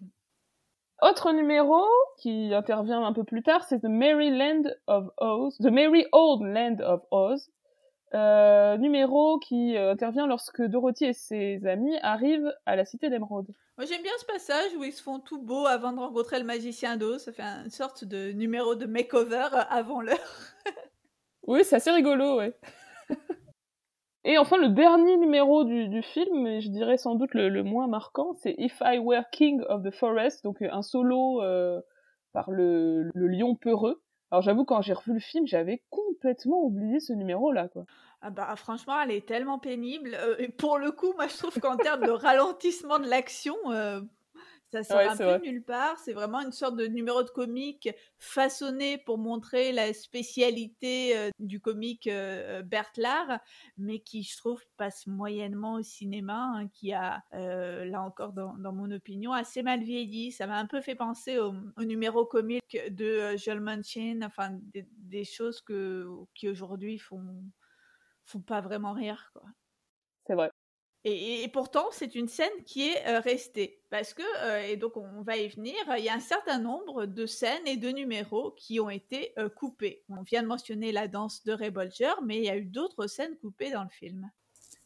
[1.02, 1.82] Autre numéro
[2.18, 6.42] qui intervient un peu plus tard, c'est The Merry Land of Oz, The Merry Old
[6.42, 7.50] Land of Oz,
[8.12, 13.46] euh, numéro qui euh, intervient lorsque Dorothy et ses amis arrivent à la cité d'Emeraude.
[13.78, 16.44] Moi j'aime bien ce passage où ils se font tout beau avant de rencontrer le
[16.44, 17.18] magicien d'eau.
[17.18, 20.18] Ça fait une sorte de numéro de makeover avant l'heure.
[21.46, 22.58] oui, c'est assez rigolo, ouais.
[24.24, 27.62] et enfin, le dernier numéro du, du, film, et je dirais sans doute le, le
[27.62, 31.80] moins marquant, c'est If I Were King of the Forest, donc un solo euh,
[32.32, 34.02] par le, le lion peureux.
[34.30, 37.84] Alors j'avoue, quand j'ai revu le film, j'avais complètement oublié ce numéro-là, quoi.
[38.22, 40.14] Ah bah franchement, elle est tellement pénible.
[40.14, 44.02] Euh, et pour le coup, moi je trouve qu'en termes de ralentissement de l'action, euh,
[44.70, 45.98] ça sort un peu nulle part.
[45.98, 51.60] C'est vraiment une sorte de numéro de comique façonné pour montrer la spécialité euh, du
[51.60, 53.40] comique euh, Berthelard,
[53.76, 58.72] mais qui, je trouve, passe moyennement au cinéma, hein, qui a, euh, là encore, dans,
[58.72, 60.30] mon opinion, assez mal vieilli.
[60.32, 65.60] Ça m'a un peu fait penser au, numéro comique de Joel Manchin, enfin, des, choses
[65.60, 67.44] que, qui aujourd'hui font,
[68.24, 69.42] font pas vraiment rire, quoi.
[71.04, 73.80] Et, pourtant, c'est une scène qui est euh, restée.
[73.88, 77.06] Parce que, euh, et donc on va y venir, il y a un certain nombre
[77.06, 80.04] de scènes et de numéros qui ont été euh, coupés.
[80.10, 81.72] On vient de mentionner la danse de Ray
[82.22, 84.30] mais il y a eu d'autres scènes coupées dans le film.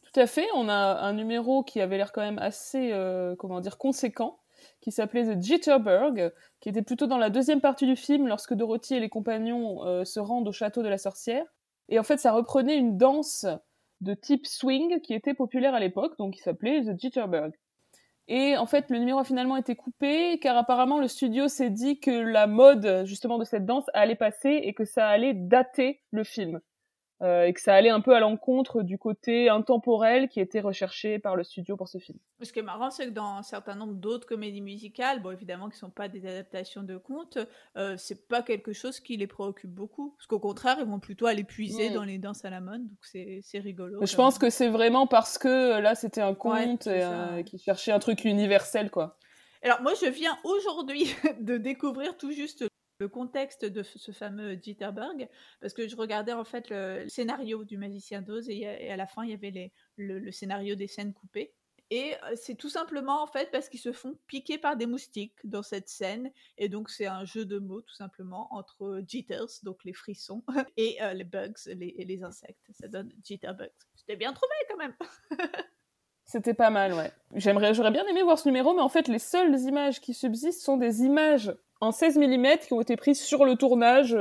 [0.03, 2.91] Tout à fait, on a un numéro qui avait l'air quand même assez,
[3.37, 4.39] comment dire, conséquent,
[4.79, 8.95] qui s'appelait The Jitterbug, qui était plutôt dans la deuxième partie du film, lorsque Dorothy
[8.95, 11.45] et les compagnons se rendent au château de la sorcière.
[11.89, 13.45] Et en fait, ça reprenait une danse
[14.01, 17.53] de type swing qui était populaire à l'époque, donc il s'appelait The Jitterbug.
[18.27, 21.99] Et en fait, le numéro a finalement été coupé car apparemment le studio s'est dit
[21.99, 26.23] que la mode justement de cette danse allait passer et que ça allait dater le
[26.23, 26.59] film.
[27.25, 31.17] Euh, et que ça allait un peu à l'encontre du côté intemporel qui était recherché
[31.17, 32.19] par le studio pour ce film.
[32.43, 35.67] Ce qui est marrant, c'est que dans un certain nombre d'autres comédies musicales, bon évidemment
[35.69, 37.39] qui ne sont pas des adaptations de contes,
[37.77, 40.13] euh, c'est pas quelque chose qui les préoccupe beaucoup.
[40.17, 42.99] Parce qu'au contraire, ils vont plutôt aller puiser dans les danses à la mode, donc
[43.01, 44.05] c'est rigolo.
[44.05, 47.99] je pense que c'est vraiment parce que là c'était un conte euh, qui cherchait un
[47.99, 49.17] truc universel quoi.
[49.63, 51.07] Alors moi je viens aujourd'hui
[51.39, 52.65] de découvrir tout juste
[52.99, 55.27] le contexte de ce fameux Jitterbug,
[55.59, 59.23] parce que je regardais en fait le, scénario du Magicien d'Oz et, à la fin
[59.23, 61.53] il y avait le, scénario des scènes coupées.
[61.91, 65.35] Et euh, c'est tout simplement en fait parce qu'ils se font piquer par des moustiques
[65.43, 66.31] dans cette scène.
[66.57, 70.43] Et donc c'est un jeu de mots tout simplement entre jitters, donc les frissons,
[70.77, 72.65] et euh, les bugs, les, les insectes.
[72.71, 73.69] Ça donne jitterbug.
[73.95, 74.95] C'était bien trouvé quand même.
[76.25, 77.11] C'était pas mal, ouais.
[77.35, 80.63] J'aimerais, j'aurais bien aimé voir ce numéro, mais en fait, les seules images qui subsistent
[80.63, 84.17] sont des images en 16 mm qui ont été prises sur le tournage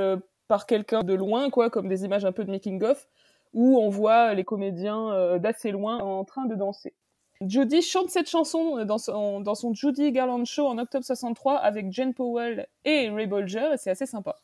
[0.48, 3.08] par quelqu'un de loin, quoi, comme des images un peu de making-of,
[3.52, 6.94] où on voit les comédiens d'assez loin en train de danser.
[7.40, 11.92] Judy chante cette chanson dans son, dans son Judy Garland Show en octobre 63 avec
[11.92, 14.36] Jane Powell et Ray Bolger, et c'est assez sympa.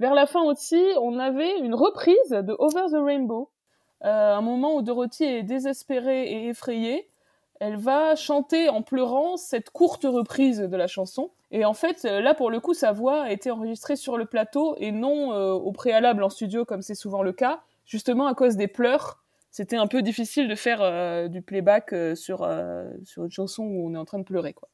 [0.00, 3.50] Vers la fin aussi, on avait une reprise de Over the Rainbow,
[4.04, 7.08] euh, un moment où Dorothy est désespérée et effrayée.
[7.60, 11.30] Elle va chanter en pleurant cette courte reprise de la chanson.
[11.50, 14.74] Et en fait, là, pour le coup, sa voix a été enregistrée sur le plateau
[14.78, 18.56] et non euh, au préalable en studio, comme c'est souvent le cas, justement à cause
[18.56, 23.24] des pleurs c'était un peu difficile de faire euh, du playback euh, sur, euh, sur
[23.24, 24.68] une chanson où on est en train de pleurer, quoi.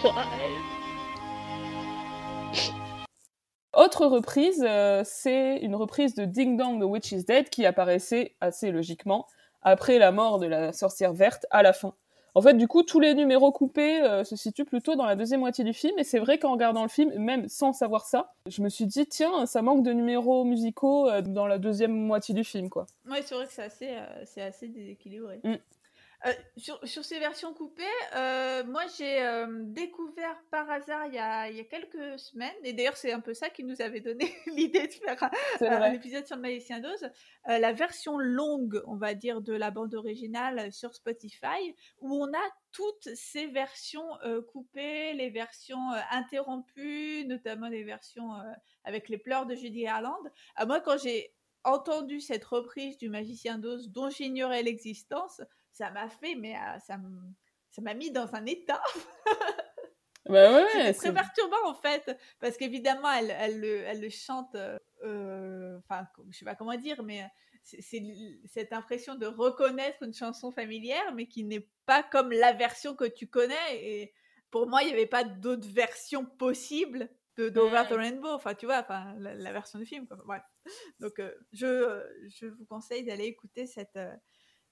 [3.74, 8.34] Autre reprise, euh, c'est une reprise de Ding Dong The Witch is Dead qui apparaissait
[8.40, 9.26] assez logiquement
[9.62, 11.92] après la mort de la sorcière verte à la fin.
[12.34, 15.40] En fait, du coup, tous les numéros coupés euh, se situent plutôt dans la deuxième
[15.40, 18.62] moitié du film, et c'est vrai qu'en regardant le film, même sans savoir ça, je
[18.62, 22.44] me suis dit, tiens, ça manque de numéros musicaux euh, dans la deuxième moitié du
[22.44, 22.86] film, quoi.
[23.10, 23.90] Oui, c'est vrai que c'est assez,
[24.24, 25.40] c'est assez déséquilibré.
[25.44, 25.56] Mm.
[26.26, 27.82] Euh, sur, ces versions coupées,
[28.14, 32.54] euh, moi j'ai euh, découvert par hasard il y, a, il y, a, quelques semaines,
[32.62, 35.30] et d'ailleurs c'est un peu ça qui nous avait donné l'idée de faire
[35.62, 37.10] un, épisode sur le magicien d'Oz,
[37.46, 42.50] la version longue, on va dire, de la bande originale sur Spotify, où on a
[42.70, 44.06] toutes ces versions
[44.52, 48.30] coupées, les versions interrompues, notamment les versions
[48.84, 50.22] avec les pleurs de Judy Garland.
[50.66, 51.32] moi quand j'ai
[51.64, 55.40] entendu cette reprise du magicien d'Oz dont j'ignorais l'existence,
[55.72, 58.82] ça m'a fait, mais euh, ça m'a mis dans un état.
[60.26, 64.56] bah ouais, c'est très perturbant en fait, parce qu'évidemment, elle, elle, le, elle, le, chante,
[65.04, 67.24] euh, enfin, je sais pas comment dire, mais
[67.62, 68.02] c'est
[68.46, 73.04] cette impression de reconnaître une chanson familière, mais qui n'est pas comme la version que
[73.04, 73.54] tu connais.
[73.72, 74.14] Et
[74.50, 78.30] pour moi, il n'y avait pas d'autre version possible de d'Over the Rainbow.
[78.30, 80.06] Enfin, tu vois, enfin, la, version du film.
[80.06, 80.42] Quoi.
[81.00, 83.98] Donc, euh, je, je vous conseille d'aller écouter cette,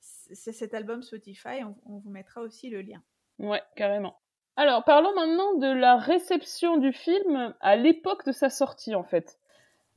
[0.01, 3.03] c'est cet album Spotify, on, vous mettra aussi le lien.
[3.39, 4.21] Ouais, carrément.
[4.57, 9.39] Alors, parlons maintenant de la réception du film à l'époque de sa sortie, en fait.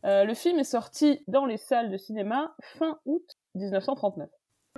[0.05, 4.29] Euh, le film est sorti dans les salles de cinéma fin août 1939.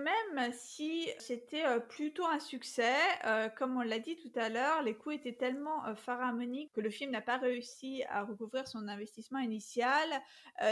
[0.03, 2.95] Même si c'était euh, plutôt un succès,
[3.25, 6.81] euh, comme on l'a dit tout à l'heure, les coûts étaient tellement euh, pharaoniques que
[6.81, 10.09] le film n'a pas réussi à recouvrir son investissement initial.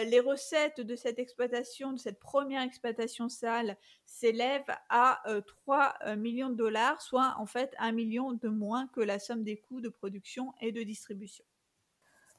[0.06, 5.24] les recettes de cette exploitation, de cette première exploitation salle, s'élèvent à
[5.66, 9.58] 3 millions de dollars, soit en fait un million de moins que la somme des
[9.58, 11.44] coûts de production et de distribution.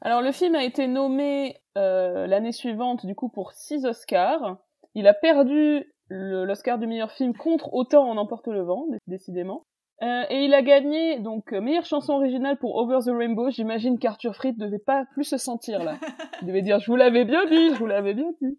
[0.01, 4.59] Alors le film a été nommé l'année suivante du coup pour 6 Oscars.
[4.95, 9.65] Il a perdu l'Oscar du meilleur film contre Autant en emporte le vent, décidément.
[10.03, 13.51] Euh, et il a gagné donc meilleure chanson originale pour Over the Rainbow.
[13.51, 15.97] J'imagine qu'Arthur Fried devait pas plus se sentir là.
[16.43, 18.59] Il devait dire je vous l'avais bien dit, je vous l'avais bien dit.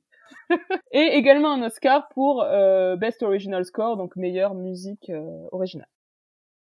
[0.92, 5.88] et également un Oscar pour euh, Best Original Score, donc meilleure musique euh, originale.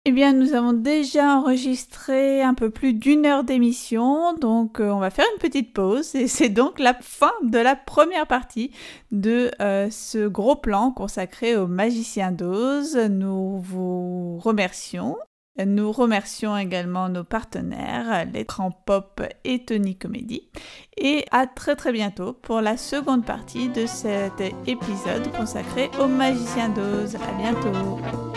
[0.04, 4.98] Eh bien, nous avons déjà enregistré un peu plus d'une heure d'émission, donc euh, on
[4.98, 8.72] va faire une petite pause et c'est donc la fin de la première partie
[9.12, 12.96] de euh, ce gros plan consacré au magicien d'Oz.
[12.96, 15.16] Nous vous remercions.
[15.64, 20.48] Nous remercions également nos partenaires, l'écran pop et Tony Comedy.
[20.96, 26.70] Et à très très bientôt pour la seconde partie de cet épisode consacré au magicien
[26.70, 27.16] d'Oz.
[27.16, 28.31] À bientôt!